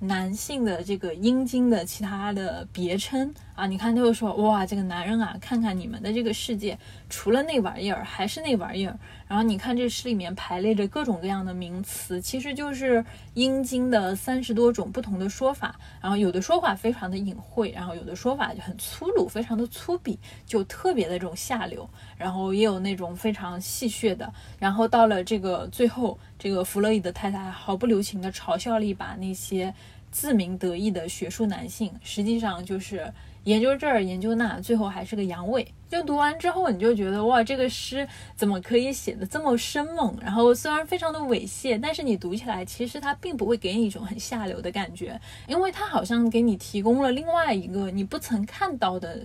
[0.00, 6.76] 男性的这个阴茎的其他的别称啊，你看，他会说哇，这个男人啊，看看你们的这个世界，
[7.08, 8.98] 除了那玩意儿还是那玩意儿。
[9.28, 15.78] 然后你看这诗里面排列着各种各样的名词，其实就是阴茎的三十多种不同的说法。
[16.00, 21.88] 然后有的说法非常的隐晦，然后有的说法就很粗鲁，非常的粗鄙，就特别的这种下流。
[22.18, 24.32] 然后也有那种非常戏谑的。
[24.58, 29.72] 然后到了这个最后，这个弗洛伊德太太毫不留情的嘲笑了一把那些。
[30.10, 33.12] 自鸣得意的学术男性，实际上就是
[33.44, 35.66] 研究这儿研究那，最后还是个阳痿。
[35.88, 40.16] 就读完之后，你就觉得哇，这个诗怎么可以写的这么生猛？
[40.20, 49.20] 然后虽然非常的猥亵，但是你读起来其实它并不会给你一种很下流的感觉，因为它好像给你提供了另外一个你不曾看到的。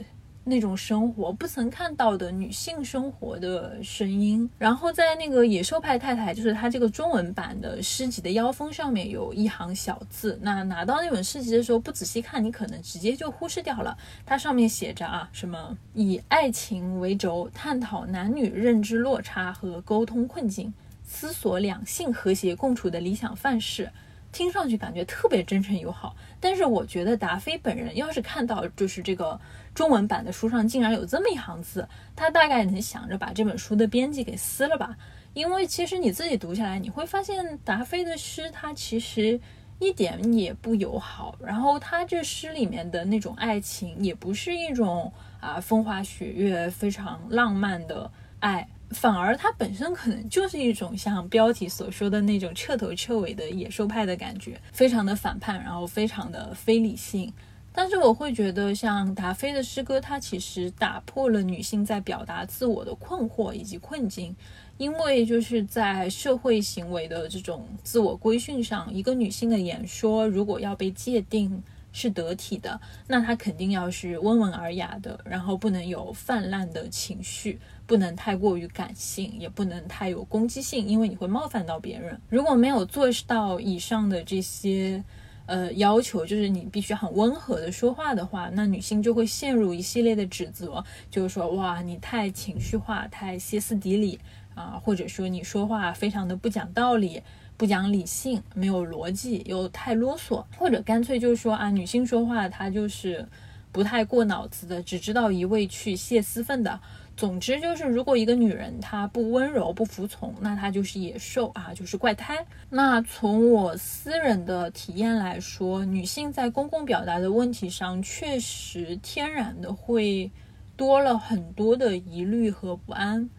[0.49, 10.37] 那种生活不曾看到的女性生活的声音，然后在那个野兽派太太，就是他这个中文版的诗集的腰封上面有一行小字。
[10.41, 13.95] 那拿到那本诗集的时候，不仔细看，你可能直接就忽视掉了。
[14.25, 23.89] 它上面写着啊，什么以爱情为轴，探讨男女认知落差和沟通困境，思索两性和谐共处的理想范式。
[24.31, 29.39] 听上去感觉特别真诚友好，但是我觉得达菲本人要是看到就是这个
[29.73, 34.95] 中文版的书上竟然有这么一行字，他大概能想着把这本书的编辑给撕了吧。
[35.33, 39.39] 因为其实你自己读下来，你会发现达菲的诗他其实
[39.79, 41.35] 一点也不友好。
[41.39, 48.67] 然后他这诗里面的那种爱情，也不是一种啊风花雪月、非常浪漫的爱。
[48.89, 57.31] 反而它本身可能就是一种像标题所说的那种彻头彻尾的野兽派的感觉，非常的反叛，然后非常的非理性。
[57.71, 64.35] 但是我会觉得，像达菲的诗歌，它其实打破了女性在表达自我的困惑以及困境。
[64.77, 71.63] 因为就是在社会行为的这种自我规训上，一个女性的演说如果要被界定。
[71.91, 82.21] 是得体的，那她肯定要是温文尔雅的，然后不能有泛滥的情绪，不能太过于感性，也不能太有攻击性，因为你会冒犯到别人。
[82.29, 85.03] 如果没有做到以上的这些
[85.49, 94.19] 呃要求，就是你必须很温和的说话的话，那女性就会陷入一系列的指责，就是说哇，你太情绪化，太歇斯底里
[94.55, 97.21] 啊，或者说你说话非常的不讲道理。
[97.57, 103.27] 不讲理性，没有逻辑，又太啰嗦，或者干脆就是说啊，女性说话她就是
[103.73, 106.79] 不太过脑子的，只知道一味去泄私愤的。
[107.19, 112.45] 总之就是，如果一个女人她不温柔、不服从，那她就是野兽啊，就是怪胎。
[112.69, 120.31] 那从我私人的体验来说，女性在公共表达的问题上，确实天然的会
[120.77, 123.29] 多了很多的疑虑和不安。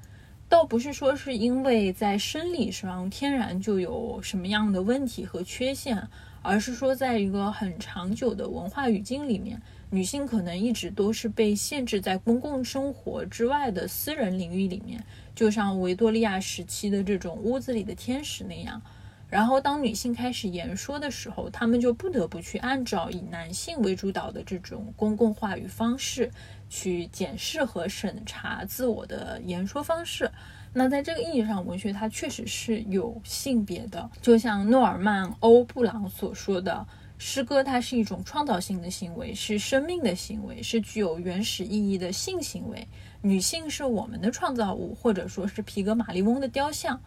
[0.46, 6.06] 倒不是说是因为在生理上天然就有什么样的问题和缺陷，
[6.42, 9.58] 而是说在一个很长久的文化语境里面，
[9.90, 18.80] 女性可能一直都是被限制在公共生活之外的私人领域里面，就像维多利亚时期的这种屋子里的天使那样。
[19.28, 26.30] 然后当女性开始言说的时候，她们就不得不去按照以男性为主导的这种公共话语方式。
[26.72, 30.30] 去检视和审查自我的言说方式。
[30.72, 34.08] 那在这个意义上，文学它确实是有性别的。
[34.22, 36.86] 就像诺尔曼·欧布朗所说的，
[37.22, 42.88] 诗歌它是一种创造性的行为，是生命的行为，是具有原始意义的性行为。
[43.20, 46.98] 女性是我们的创造物，或者说是皮格马利翁的雕像。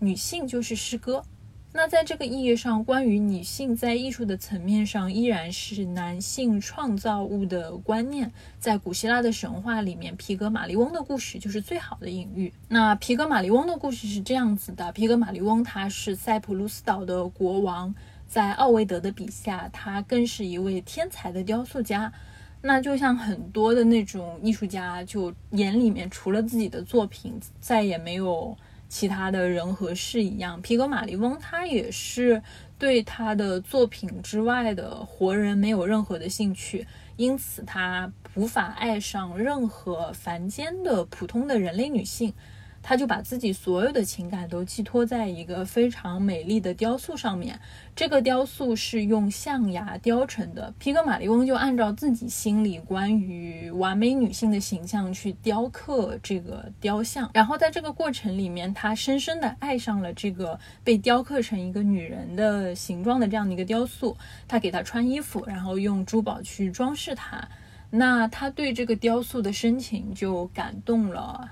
[0.00, 1.22] 女性就是诗歌。
[1.72, 12.52] 那在这个意义上，关于女性在艺术的层面上依然是男性创造物的观念，在古希腊的神话里面，皮格马利翁的故事就是最好的隐喻。
[12.66, 17.94] 那皮格马利翁的故事是这样子的：皮格马利翁他是塞浦路斯岛的国王，
[18.30, 22.10] 在奥维德的笔下，他更是一位天才的雕塑家。
[22.62, 28.56] 那就像很多的那种艺术家，就眼里面除了自己的作品，再也没有。
[28.88, 32.42] 其他的人和事一样，皮格马利翁他也是
[32.76, 42.34] 对他的作品之外的活人没有任何的兴趣，因此他无法爱上任何凡间的普通的人类女性。
[42.82, 47.60] 他就把自己所有的情感都寄托在一个非常美丽的雕塑上面。
[47.94, 50.72] 这个雕塑是用象牙雕成的。
[50.78, 57.30] 皮格马利翁就按照自己心里关于完美女性的形象去雕刻这个雕像。
[57.34, 64.16] 然后在这个过程里面，他深深的爱上了这个被雕刻成一个女人的形状的这样的一个雕塑。
[64.48, 67.46] 他给她穿衣服，然后用珠宝去装饰她。
[67.90, 71.50] 那他对这个雕塑的深情就感动了。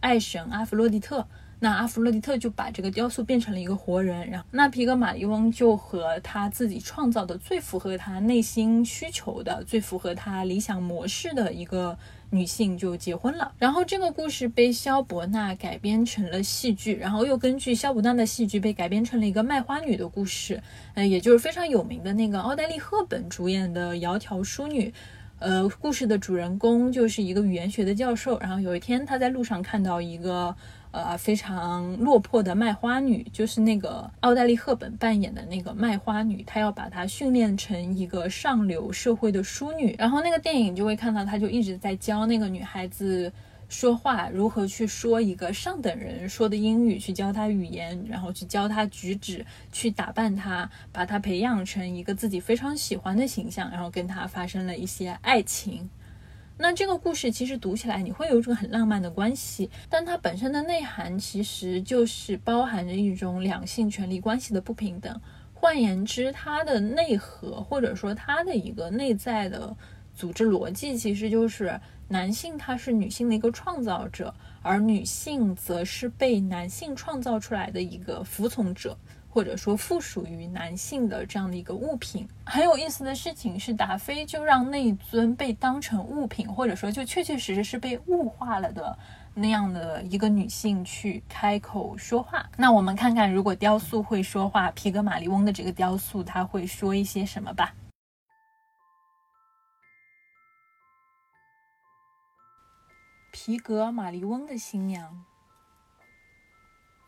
[0.00, 1.26] 爱神阿弗洛狄特，
[1.60, 11.98] 那阿弗洛狄特就把这个雕塑变成了一个活人，然后那皮格马利翁就和他自己创造的最符合他内心需求的、最符合他理想模式的一个
[12.30, 13.52] 女性就结婚了。
[13.58, 20.62] 然后这个故事被萧伯纳改编成了戏剧，然后又根据萧伯纳的戏剧被改编成了一个卖花女的故事，
[20.94, 24.88] 呃，也就是非常有名的那个奥黛丽·赫本主演的《窈窕淑女》。
[25.38, 28.38] 呃，故事的主人公就是一个语言学的教授。
[28.40, 30.54] 然后有一天，他在路上看到一个
[30.90, 36.42] 呃非常落魄的卖花女，就是那个奥黛丽·赫本扮演的那个卖花女。
[36.46, 39.94] 他要把她训练成一个上流社会的淑女。
[39.98, 43.32] 然后那个电影就会看到，他就一直在教那个女孩子。
[43.68, 55.88] 说话如何去说一个上等人说的英语，去教他语言，然后去教他举止，去打扮他，把他培养成一个自己非常喜欢的形象，然后跟他发生了一些爱情。
[56.60, 65.20] 那这个故事其实读起来你会有一种很浪漫的关系，但它本身的内涵其实就是包含着一种两性权利关系的不平等。
[65.54, 69.76] 换言之，它的内核或者说它的一个内在的
[70.18, 71.80] 组织逻辑，其实就是。
[72.10, 78.96] 男性他是女性的一个创造者，而女性则是被男性创造出来的一个服从者，
[79.28, 82.26] 或者说附属于男性的这样的一个物品。
[82.46, 88.98] 很有意思的事情是，达菲就让那尊被当成物品，或者说就确确实实是被物化了的
[89.34, 92.48] 那样的一个女性去开口说话。
[92.56, 97.74] 那我们看看，如果雕塑会说话，皮格马利翁的这个雕塑，他会说一些什么吧？
[103.48, 105.24] 皮格玛丽翁的新娘，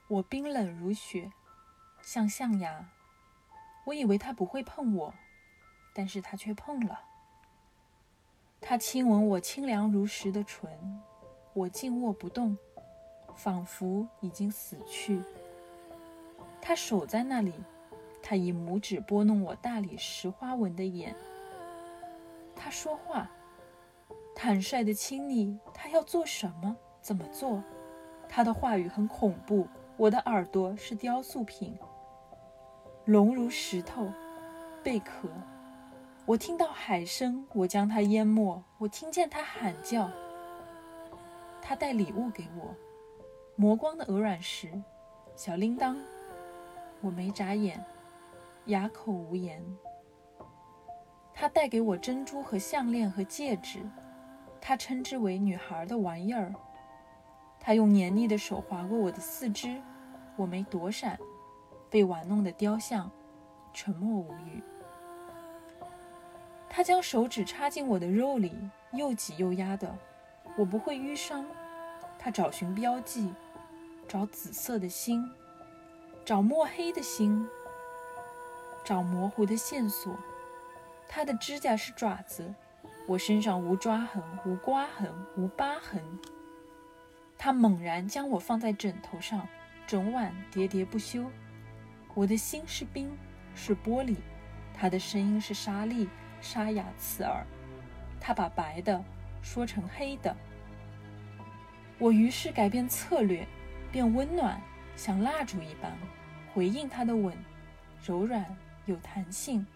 [0.08, 1.30] 我冰冷如雪，
[2.00, 2.88] 像象牙。
[3.84, 5.12] 我以为他不会碰我，
[5.92, 6.98] 但是他却碰了。
[8.58, 11.02] 他亲吻我清凉如石的唇，
[11.52, 12.56] 我静卧不动，
[13.36, 15.22] 仿佛已经死去。
[16.62, 17.52] 他守在那里，
[18.22, 21.14] 他以拇指拨弄我大理石花纹的眼。
[22.56, 23.30] 他说话，
[24.42, 25.60] 坦率的亲昵。
[25.74, 26.74] 他要做什么？
[27.02, 27.62] 怎么做？
[28.26, 29.68] 他的话语很恐怖。
[29.98, 31.76] 我的耳朵是雕塑品，
[33.04, 34.10] 聋如石头，
[34.82, 35.28] 贝壳。
[36.24, 38.64] 我听到海声，我将它淹没。
[38.78, 40.10] 我听见它喊叫。
[41.60, 42.74] 他带礼物给我，
[43.56, 44.72] 磨光的鹅卵石，
[45.36, 45.94] 小铃铛。
[47.02, 47.84] 我没眨眼，
[48.66, 49.62] 哑口无言。
[51.34, 53.80] 他带给我珍珠和项链和戒指，
[54.60, 56.54] 他称之为女孩的玩意儿。
[57.58, 59.80] 他用黏腻的手划过我的四肢，
[60.36, 61.18] 我没躲闪。
[61.90, 63.10] 被玩弄的雕像，
[63.72, 64.62] 沉默无语。
[66.68, 68.56] 他将手指插进我的肉里，
[68.92, 69.92] 又挤又压的，
[70.56, 71.44] 我不会淤伤。
[72.16, 73.34] 他找寻标记，
[74.06, 75.28] 找紫色的心，
[76.24, 77.44] 找墨黑的心，
[78.84, 80.14] 找模糊的线索。
[81.08, 82.54] 他的指甲是爪子，
[83.10, 86.00] 我身上无抓痕，无刮痕，无疤痕。
[87.36, 89.48] 他猛然将我放在枕头上，
[89.84, 91.28] 整晚喋喋不休。
[92.14, 93.10] 我的心是冰，
[93.52, 94.14] 是玻璃，
[94.72, 96.08] 他的声音是沙粒。
[96.40, 97.44] 沙哑刺耳，
[98.20, 99.04] 他把白的
[99.42, 100.34] 说成黑的。
[101.98, 103.44] 我于是改变策略，
[103.90, 104.62] 变温暖，
[104.94, 105.98] 像蜡烛一般，
[106.54, 107.36] 回应他的吻，
[108.04, 108.46] 柔软
[108.86, 109.66] 有弹性，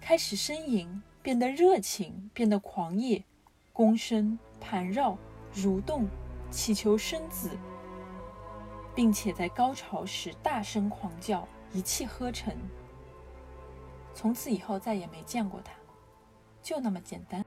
[0.00, 3.24] 开始呻吟，变得热情，变得狂野，
[3.74, 5.18] 躬身盘绕，
[5.52, 6.06] 蠕动，
[6.52, 7.50] 祈求生子，
[8.94, 12.54] 并且在高潮时大声狂叫，一气呵成。
[14.14, 15.72] 从此以后再也没见过他。
[16.62, 17.44] 就那么简单。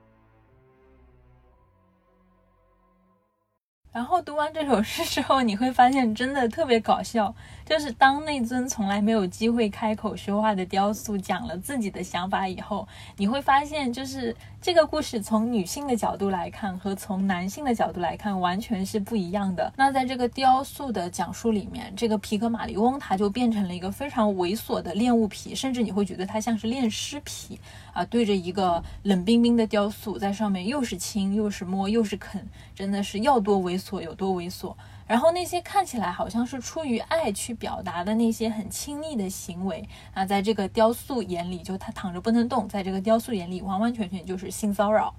[3.92, 7.34] 然后读完这首诗之后，你会发现真的特别搞笑。
[7.66, 12.88] 就是当那尊从来没有机会开口说话的雕塑讲了自己的想法以后，
[13.18, 19.72] 你会发现，就是这个故事从女性的角度来看和从男性的角度来看完全是不一样的。
[19.76, 27.60] 那在这个雕塑的讲述里面，这个皮格马利翁他就变成了一个非常猥琐的恋物癖，甚至你会觉得他像是恋尸癖
[27.94, 34.76] 啊，对着一个冷冰冰的雕塑，在上面又是亲又是摸又是啃，真的是要多猥琐有多猥琐。
[35.08, 45.14] 然后那些看起来好像是出于爱去表达的那些很亲昵的行为啊，在这个雕塑眼里，就他躺着不能动，在这个雕塑眼里，完完全全就是性骚扰。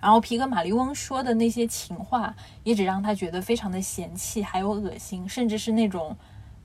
[0.00, 6.16] 然后皮格马利翁说的那些情话，也只让他觉得非常的嫌弃，还有恶心，甚至是那种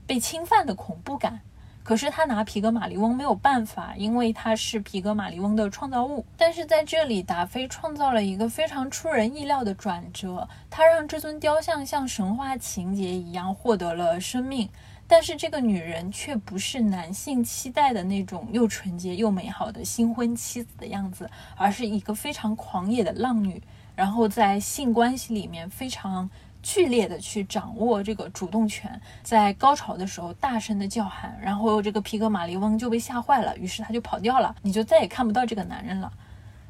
[0.06, 1.40] 被侵犯的恐怖感。
[1.84, 6.24] 可是他拿皮格马利翁没有办法，因为他是皮格马利翁的创造物。
[6.36, 14.68] 但是在这里，达菲创造了一个非常出人意料的转折，他让这尊雕像像神话情节一样获得了生命。
[15.08, 23.60] 但是这个女人却不是男性期待的那种又纯洁又美好的新婚妻子的样子，而是一个非常狂野的浪女，
[23.96, 26.30] 然后在性关系里面非常。
[26.62, 36.12] 剧烈的去掌握这个主动权，在高潮的时候大声的叫喊，然后这个皮格马利翁就被吓坏了，于是他就跑掉了，你就再也看不到这个男人了。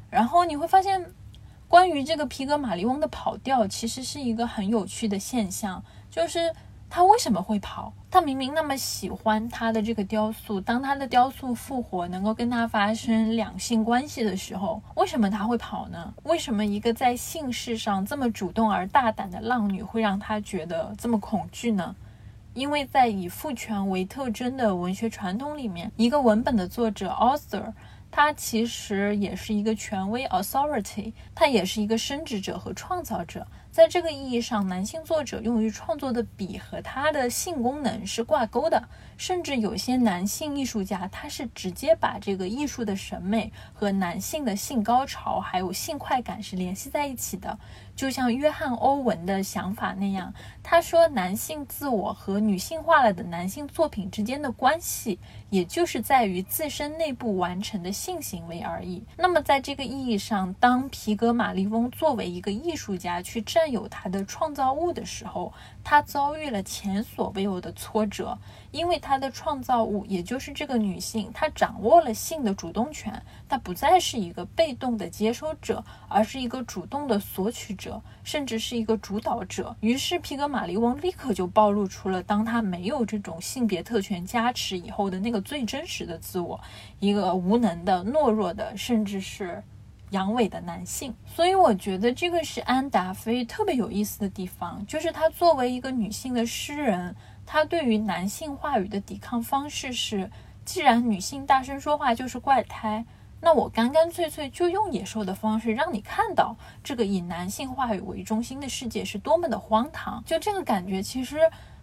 [0.09, 1.05] 然后你会发现，
[1.67, 6.53] 关于这个皮格马利翁的跑调，其实是一个很有趣的现象，就是。
[6.95, 7.91] 他为什么会跑？
[8.11, 16.13] 他明明那么喜欢他的这个雕塑，当他的雕塑复活，能够跟他发生两性关系的时候，为什么他会跑呢？
[16.21, 21.95] 为什么一个在性事上这么主动而大胆的浪女会让他觉得这么恐惧呢？
[22.53, 27.73] 因为在以父权为特征的文学传统里面，一个文本的作者 author，
[28.11, 33.47] 他其实也是一个权威 authority，他也是一个生殖者和创造者。
[33.73, 47.57] 在这个意义上，男性作者用于创作的笔和他的性功能是挂钩的，甚至有些男性艺术家，他是直接把这个艺术的审美和男性的性高潮还有性快感是联系在一起的。
[47.95, 50.31] 就像约翰·欧文的想法那样，
[50.63, 59.03] 他说，男性自我和女性化了的男性作品之间的关系，也就是在于自身内部完成的性行为而已。
[59.17, 65.53] 那么，在这个意义上，当皮格马利翁作为一个艺术家去占有他的创造物的时候，
[65.83, 68.37] 他遭遇了前所未有的挫折，
[68.71, 79.75] 因为他的创造物，也就是这个女性，她掌握了性的主动权，她不再是一个被动的接收者，而是一个主动的索取者，甚至是一个主导者。
[79.81, 86.61] 于是皮格玛丽翁立刻就暴露出了，当他没有这种性别特权加持以后的那个最真实的自我，
[86.99, 89.63] 一个无能的、懦弱的，甚至是。
[90.11, 97.15] 阳痿的男性，所以我觉得这个是安达菲特别有意思的地方，就是她作为一个女性的诗人，
[97.47, 100.29] 她对于男性话语的抵抗方式是：
[100.63, 103.03] 既然女性大声说话就是怪胎，
[103.45, 110.23] 那我干干脆脆就用野兽的方式让你看到这个以男性话语为中心的世界是多么的荒唐。
[110.25, 111.37] 就这个感觉，其实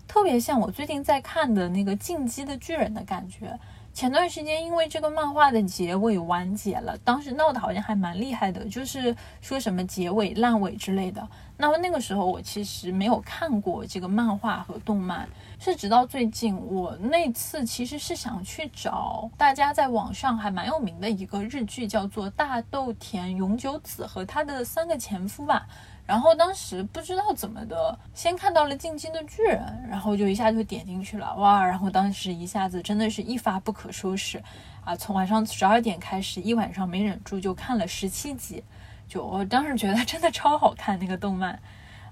[0.08, 3.58] 特别像我最近在看的那个《进击的巨人》的感觉。
[3.93, 11.26] 前段时间，因为这个漫画的结尾完结了，当时闹得好像还蛮厉害的，就是说什么结尾烂尾之类的。
[11.59, 15.28] 那么那个时候，我其实没有看过这个漫画和动漫，
[15.59, 25.66] 是直到最近，我那次其实是想去找大家在网上还蛮有名的一个日剧，叫做大豆田永久子和他的三个前夫吧。
[26.11, 31.64] 然后当时不知道怎么的，先看到了《进击的巨人》，然后就一下就点进去了，哇！
[31.64, 34.42] 然后当时一下子真的是一发不可收拾，
[34.84, 38.64] 啊，从晚上十二点开始，一晚上没忍住就看了十七集，
[39.06, 41.56] 就我当时觉得真的超好看那个动漫。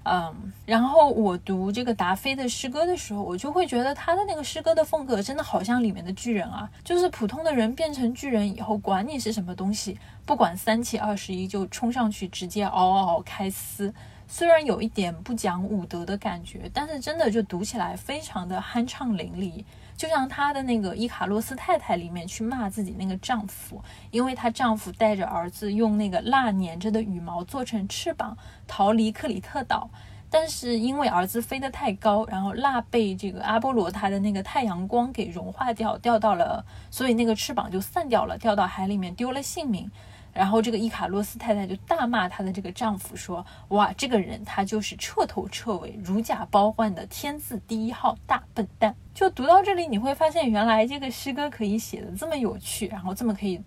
[0.03, 13.93] 嗯，然后我读这个达菲的诗歌的时候，我就会觉得他的那个诗歌的风格真的好像里面的巨人啊，就是普通的人变成巨人以后，管你是什么东西，不管三七二十一就冲上去直接嗷嗷嗷开撕。
[14.27, 19.63] 虽然有一点不讲武德的感觉，但是真的就读起来非常的酣畅淋漓。
[19.99, 29.89] 就像她的那个伊卡洛斯太太里面去骂自己那个丈夫，因为她丈夫带着儿子用那个蜡粘着的羽毛做成翅膀逃离克里特岛，
[30.29, 39.91] 但是因为儿子飞得太高，然后蜡被这个阿波罗他的那个太阳光给融化掉，掉到了，所以那个翅膀就散掉了，掉到海里面丢了性命。
[40.31, 53.61] 然后这个伊卡洛斯太太就大骂她的这个丈夫说：“哇，这个人他就是彻头彻尾如假包换的天字第一号大笨蛋。”就读到这里，你会发现原来这个诗歌可以写的这么有趣，然后这么可以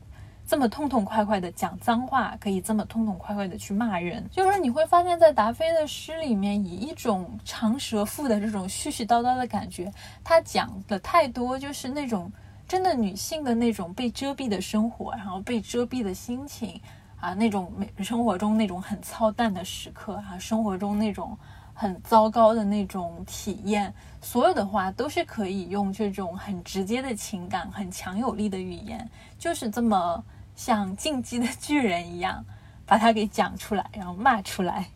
[0.46, 4.26] 这么痛痛快快的讲脏话，可以这么痛痛快快的去骂人。
[4.30, 9.92] 就是你会发现在达菲的诗里面，以一种长舌妇的这种絮絮叨叨的感觉，
[10.24, 12.32] 他讲的太多，就是那种。
[12.66, 16.80] 真的女性的那种被遮蔽的生活，然后被遮蔽的心情
[17.20, 21.36] 啊，那种生活中那种很操蛋的时刻啊，生活中那种
[21.74, 23.92] 很糟糕的那种体验，
[24.22, 32.44] 所有的话都是可以用这种很直接的情感、很强有力的语言，就是这么像进击的巨人一样，
[32.86, 34.88] 把它给讲出来，然后骂出来。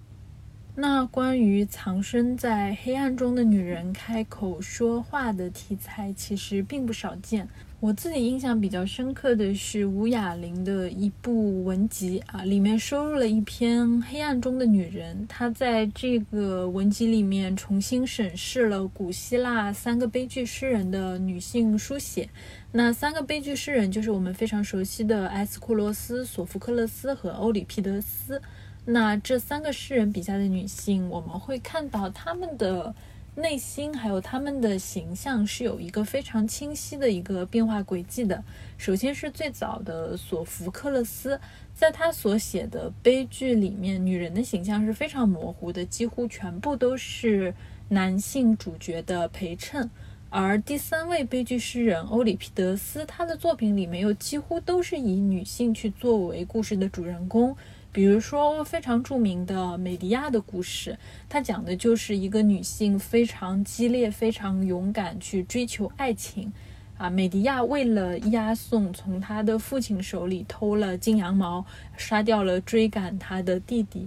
[0.77, 7.49] 那关于藏身在黑暗中的女人开口说话的题材，其实并不少见。
[7.79, 15.15] 我自己印象比较深刻的是吴雅玲的一部文集啊，里面收录了一篇《黑暗中的女人》。
[15.29, 22.27] 她在这个文集里面重新审视了古希腊三个悲剧诗人的女性书写。
[22.73, 28.41] 那三个悲剧诗人就是我们非常熟悉的埃斯库罗斯、索福克勒斯和欧里庇得斯。
[28.87, 32.95] 那这三个诗人笔下的女性，我们会看到她们的。
[33.39, 38.43] 内心还有他们的形象是有一个非常清晰的一个变化轨迹的。
[38.79, 41.39] 首先是最早的索福克勒斯，
[41.75, 47.53] 在他所写的悲剧里面，女人的形象是非常模糊的，几乎全部都是
[47.91, 49.91] 男性主角的陪衬。
[50.31, 57.55] 而第三位悲剧诗人欧里庇得斯，他的作品里面又几乎都是以女性去作为故事的主人公。
[57.97, 60.99] 比如说非常著名的美迪亚的故事，
[61.31, 66.53] 它讲的就是一个女性非常激烈、非常勇敢去追求爱情。
[66.99, 71.65] 啊，美迪亚为了押送从他的父亲手里偷了金羊毛，
[71.97, 74.07] 杀掉了追赶他的弟弟，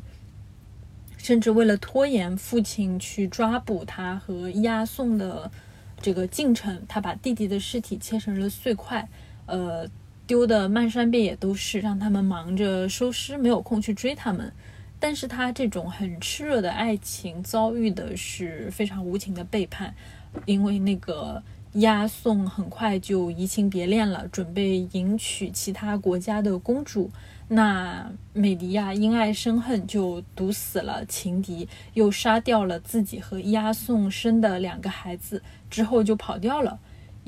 [1.17, 5.49] 甚至为了拖延父亲去抓捕他和押送的
[5.99, 9.09] 这个进程，他把弟弟的尸体切成了碎块，
[9.47, 9.89] 呃。
[10.29, 14.53] 丢的漫山遍野都是，让他们忙着收尸，没有空去追他们。
[14.99, 19.91] 但是他这种很炽热的爱情遭遇的是非常无情的背叛，
[20.45, 21.41] 因为那个
[21.73, 27.09] 押送很快就移情别恋了，准备迎娶其他国家的公主。
[27.47, 36.77] 那美迪亚因爱生恨，就毒死了情敌，又杀掉了自己和押送生的两个孩子，之后就跑掉了。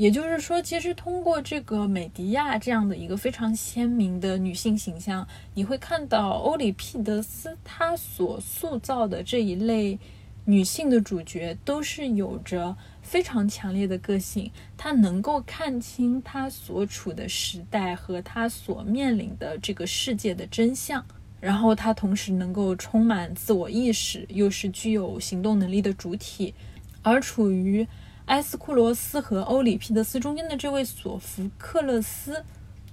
[0.01, 9.99] 也就是说，其实通过这个美迪亚这样的一个非常鲜明的女性形象，你会看到欧里庇得斯她所塑造的这一类
[10.45, 14.51] 女性的主角，都是有着非常强烈的个性。
[14.75, 21.05] 她能够看清她所处的时代和她所面临的这个世界的真相，
[21.39, 26.55] 然后她同时能够充满自我意识，又是具有行动能力的主体，
[27.03, 27.87] 而处于。
[28.25, 32.43] 埃斯库罗斯和欧里庇得斯中间的这位索福克勒斯。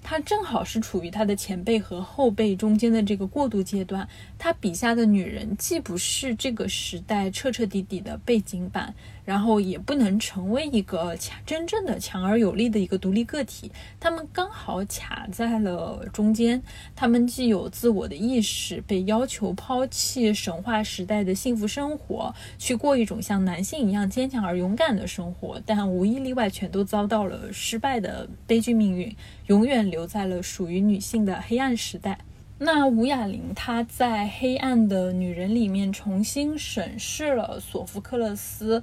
[0.00, 4.08] 他正好是处于他的前辈和后辈中间的这个过渡阶段。
[4.38, 8.94] 他笔下的女人既不是这个时代彻彻底底的背景板，
[9.28, 13.70] 然后也不能成为一个强真正的强而有力的一个独立个体。
[14.00, 16.62] 他们刚好卡在了中间。
[16.96, 29.14] 他们既有自我的意识，被要求抛弃神话时代的幸福生活，去过一种像男性一样坚强而勇敢的生活，但无一例外全都遭到了失败的悲剧命运。
[29.48, 32.18] 永远留在了属于女性的黑暗时代。
[32.60, 38.80] 那吴雅玲她在《黑暗的女人》里面重新审视了索福克勒斯《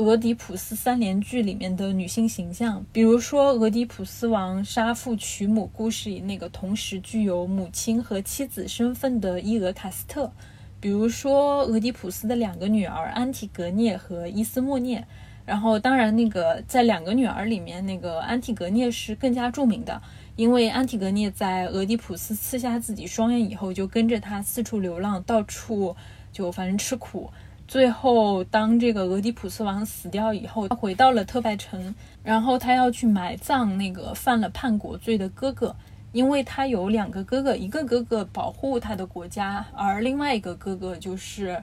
[0.00, 10.32] 俄狄浦斯三连剧》里面的女性形象，比如说俄狄浦斯王杀父娶母故事里那个同时具有母亲和妻子身份的伊俄卡斯特，
[10.80, 15.06] 比如说俄狄浦斯的两个女儿安提格涅和伊斯莫涅。
[15.44, 20.00] 然后，当然，那个在两个女儿里面，那个安提格涅是更加著名的，
[20.36, 25.94] 因为安提格涅在俄狄浦斯刺瞎自己双眼以后，就跟着他四处流浪，到处
[26.32, 27.30] 就反正吃苦。
[27.70, 31.94] 最后，当这个俄狄浦斯王死掉以后，他回到了特拜城，
[32.24, 35.76] 然后他要去埋葬那个犯了叛国罪的哥哥，
[36.10, 41.62] 因为他有两个哥哥，一个哥哥保护他的国家，而另外一个哥哥就是。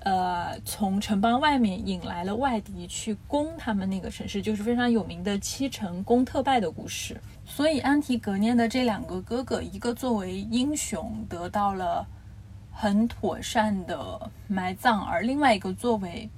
[0.00, 7.20] 呃，从城邦外面引来了外敌去攻他们那个城市，就是非常有名的七城攻特拜的故事。
[7.44, 12.06] 所以安提格涅的这两个哥哥，一个作为英雄得到了
[12.78, 16.28] 很妥善的埋葬，而另外一个作为，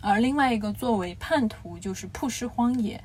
[0.00, 2.98] 而另外一个作为叛徒，就是曝尸荒野。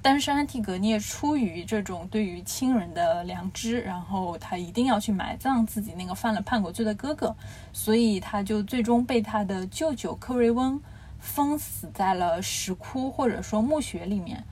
[0.00, 7.36] 但是安提格涅出于这种对于亲人的良知，然后他一定要去埋葬自己那个犯了叛国罪的哥哥，
[7.72, 10.80] 所以他就最终被他的舅舅克瑞翁
[11.18, 14.42] 封死在了石窟或者说墓穴里面，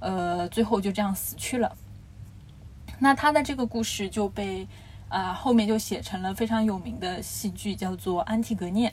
[0.00, 1.74] 呃，最后就这样死去了。
[2.98, 4.66] 那他的这个故事就被
[5.08, 8.88] 啊后面就写成了非常有名的戏剧，叫做《安提格涅》。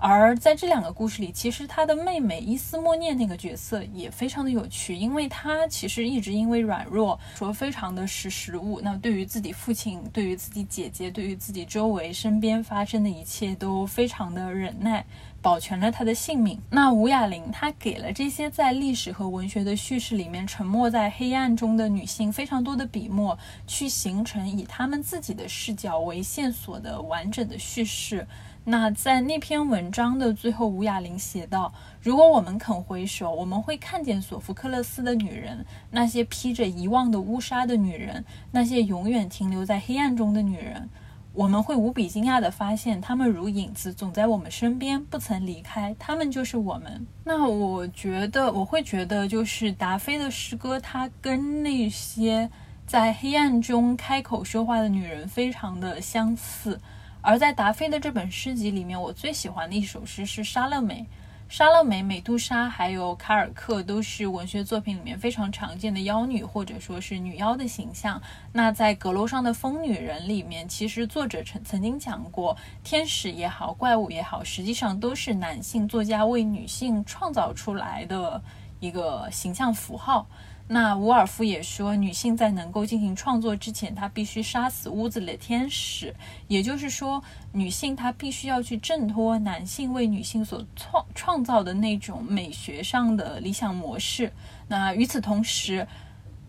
[0.00, 8.80] 而在这两个故事里，其实他的妹妹伊斯莫涅那个角色也非常的有趣，因为她其实一直因为软弱，说非常的识时务。
[8.80, 15.04] 那对于自己父亲、对于自己姐姐、对于自己周围身边发生的一切，都非常的忍耐，
[15.40, 16.60] 保全了她的性命。
[16.70, 28.26] 那吴雅玲她给了这些在历史和文学的叙事里面沉没在黑暗中的女性非常多的笔墨，去形成以她们自己的视角为线索的完整的叙事。
[28.64, 31.72] 那在那篇文章的最后，吴雅玲写道
[32.02, 40.90] ：“如果我们肯回首，我们会看见索福克勒斯的女人，那些披着遗忘的乌纱的女人，那些永远停留在黑暗中的女人。
[41.38, 45.94] 我们会无比惊讶地发现，他们如影子，总在我们身边，不曾离开。
[45.96, 47.06] 他们就是我们。
[47.22, 52.50] 那我觉得，我会觉得，就是达菲的诗歌，它跟那些
[52.88, 56.80] 在黑暗中开口说话的女人非常的相似。”
[57.22, 61.06] 而在达菲的这本诗集里面，我最喜欢的一首诗是《莎乐美》。
[61.48, 68.20] 莎乐美、美杜莎还有卡尔克都是文学作品里面非常常见的妖女或者说是女妖的形象。
[68.52, 78.42] 那在《阁楼上的疯女人》里面，其实作者曾曾经讲过，天使也好，怪物也好，实际上都是男性作家为女性创造出来的
[78.78, 80.28] 一个形象符号。
[80.70, 86.14] 那伍尔夫也说，女性在能够进行创作之前，她必须杀死屋子里的天使。
[86.46, 94.30] 也就是说，女性她必须要去挣脱男性为女性所创创造的那种美学上的理想模式。
[94.68, 95.88] 那与此同时，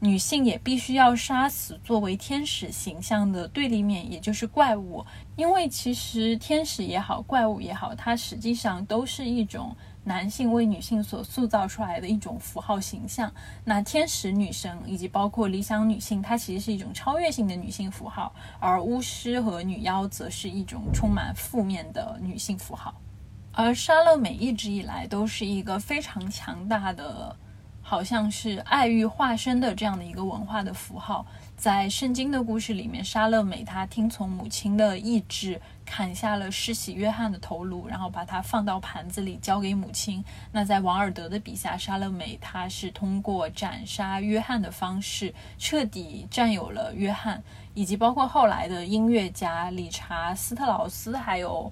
[0.01, 5.05] 女性也必须要杀死作为天使形象的对立面，也就是怪物。
[5.38, 9.74] 因为其实天使也好，怪物也好，它实际上都是一种。
[10.10, 13.32] 男性为女性所塑造出来的一种符号形象，
[13.64, 22.99] 那天使女神以及包括理想女性，它其实是一种超越性的女性符号，而巫师和女妖则是一种充满负面的女性符号。
[23.51, 27.36] 而莎乐美一直以来都是一个非常强大的。
[27.82, 31.26] 好像是爱欲化身的这样的一个文化的符号。
[31.57, 35.60] 在圣经的故事里面，莎乐美她听从母亲的意志，
[35.92, 40.24] 砍下了施洗约翰的头颅，然后把它放到盘子里交给母亲。
[40.52, 47.42] 那在王尔德的笔下，莎乐美她是通过斩杀约翰的方式，彻底占有了约翰，
[47.74, 51.72] 以及包括后来的音乐家理查斯特劳斯，还有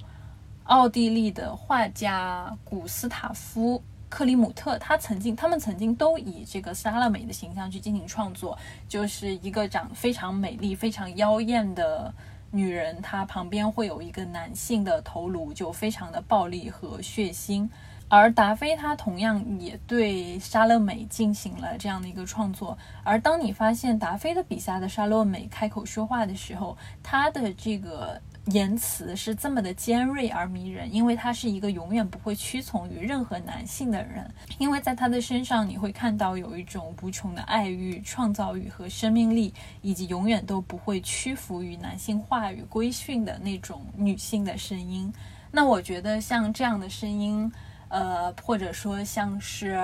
[0.63, 3.81] 奥地利的画家古斯塔夫。
[4.09, 8.57] 克里姆特，他曾经，他们曾经都以这个莎乐美的形象去进行创作，
[8.87, 12.13] 就是一个长非常美丽、非常妖艳的
[12.51, 17.67] 女人，她旁边会有一个男性的头颅，就非常的暴力和血腥。
[18.09, 22.77] 而达菲他同样也对莎乐美进行了这样的一个创作。
[23.03, 28.21] 而当你发现达菲的笔下的莎乐美开口说话的时候，她的这个。
[28.51, 34.25] 言辞是这么的尖锐而迷人，因为他是一个永远不会屈从于任何男性的人，
[34.57, 45.11] 因为在他的身上你会看到有一种无穷的爱欲、创造欲和生命力，以及永远都不会屈服于男性话语规训的那种女性的声音。
[45.51, 47.51] 那我觉得像这样的声音，
[47.89, 49.77] 呃，或者说像是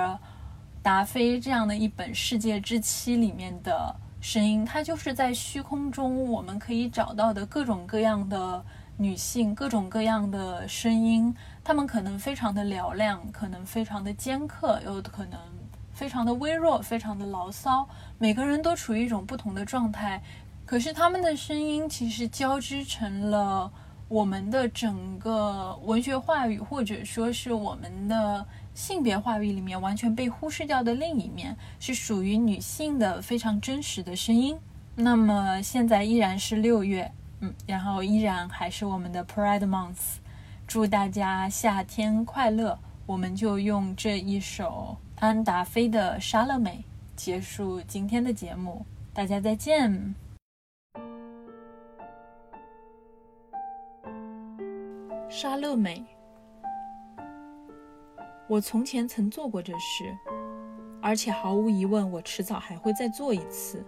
[0.82, 3.94] 达菲这样的一本《世界之妻》里面的。
[4.20, 8.64] 声音，它就是在虚空中我们可以找到的各种各样的
[8.96, 11.36] 女性，各种各样的声音。
[11.62, 15.38] 她们可能非常的嘹亮，可能非常的尖刻，又可能
[15.92, 17.86] 非常的微弱，非常的牢骚。
[18.16, 20.22] 每个人都处于一种不同的状态，
[20.64, 23.70] 可是他们的声音其实交织成了
[24.08, 28.46] 我们的整个文学话语，或者说是我们的。
[28.74, 34.58] 性别话语里面完全被忽视掉的另一面，是属于女性的非常真实的声音。
[34.96, 40.16] 那么现在依然是六月，嗯，然后依然还是我们的 Pride Month，
[40.66, 42.76] 祝大家夏天快乐。
[43.06, 46.78] 我们就用这一首安达菲的《莎乐美》
[47.14, 50.23] 结束今天的节目，大家再见。
[55.28, 56.04] 莎乐美。
[58.46, 60.14] 我从前曾做过这事，
[61.00, 63.84] 而且毫无疑问，我迟早还会再做一次。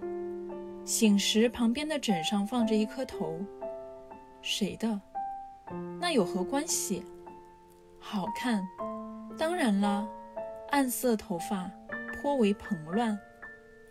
[0.84, 3.38] 醒时，旁边的枕上放着一颗头，
[4.40, 5.00] 谁的？
[6.00, 7.04] 那有何关系？
[7.98, 8.66] 好看，
[9.38, 10.08] 当然了。
[10.70, 11.70] 暗色头发，
[12.20, 13.16] 颇为蓬乱，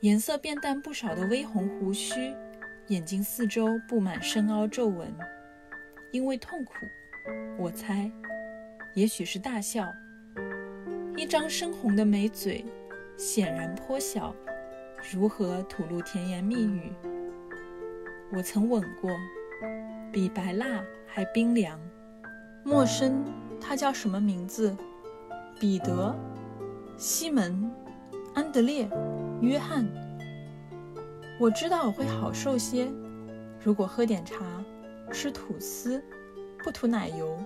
[0.02, 2.36] 颜色变淡不少的微红胡须，
[2.88, 5.08] 眼睛四周布满深凹皱纹，
[6.12, 6.74] 因为痛苦，
[7.58, 8.12] 我猜，
[8.94, 9.88] 也许是大笑。
[11.16, 12.66] 一张深红的美嘴，
[13.18, 14.36] 显然颇小，
[15.14, 16.92] 如何吐露甜言蜜语？
[18.34, 19.10] 我曾吻过，
[20.12, 21.80] 比白蜡还冰凉。
[22.64, 23.24] 陌生，
[23.62, 24.76] 他叫什么名字？
[25.58, 26.14] 彼得、
[26.98, 27.72] 西门、
[28.34, 28.90] 安德烈、
[29.42, 29.88] 约翰。
[31.40, 32.88] 我知道我会好受些，
[33.64, 34.46] 如果喝点茶，
[35.12, 36.04] 吃吐司，
[36.66, 37.38] 不涂奶油。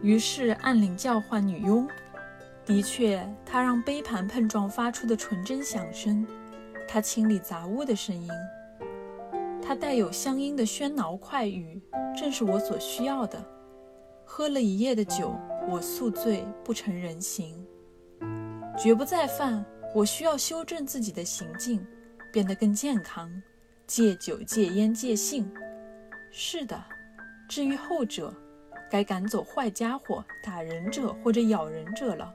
[0.00, 1.88] 于是按铃叫唤女佣。
[2.64, 6.24] 的确，他让杯盘碰撞发出的纯真响声，
[6.86, 8.30] 他清理杂物的声音，
[9.60, 11.82] 他带有乡音的喧闹快语，
[12.16, 13.44] 正是我所需要的。
[14.24, 15.36] 喝了一夜的酒，
[15.68, 17.66] 我宿醉不成人形，
[18.78, 19.64] 绝不再犯。
[19.92, 21.84] 我需要修正自己的行径，
[22.32, 23.28] 变得更健康，
[23.84, 25.50] 戒酒、戒烟、戒性。
[26.30, 26.84] 是的，
[27.48, 28.32] 至于后者，
[28.90, 32.34] 该赶走坏家伙、打人者或者咬人者了。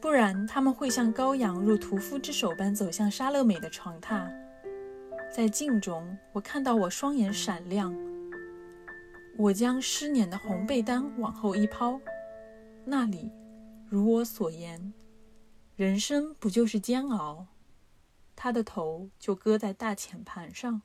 [0.00, 4.28] 不然，他们会像羔羊入屠夫之手般走向莎乐美的床榻。
[5.32, 7.94] 在镜中，我看到我双眼闪亮。
[9.36, 11.98] 我将湿黏的红被单往后一抛，
[12.84, 13.32] 那里，
[13.88, 14.92] 如我所言，
[15.74, 17.46] 人生不就是煎熬？
[18.36, 20.82] 他的头就搁在大浅盘上。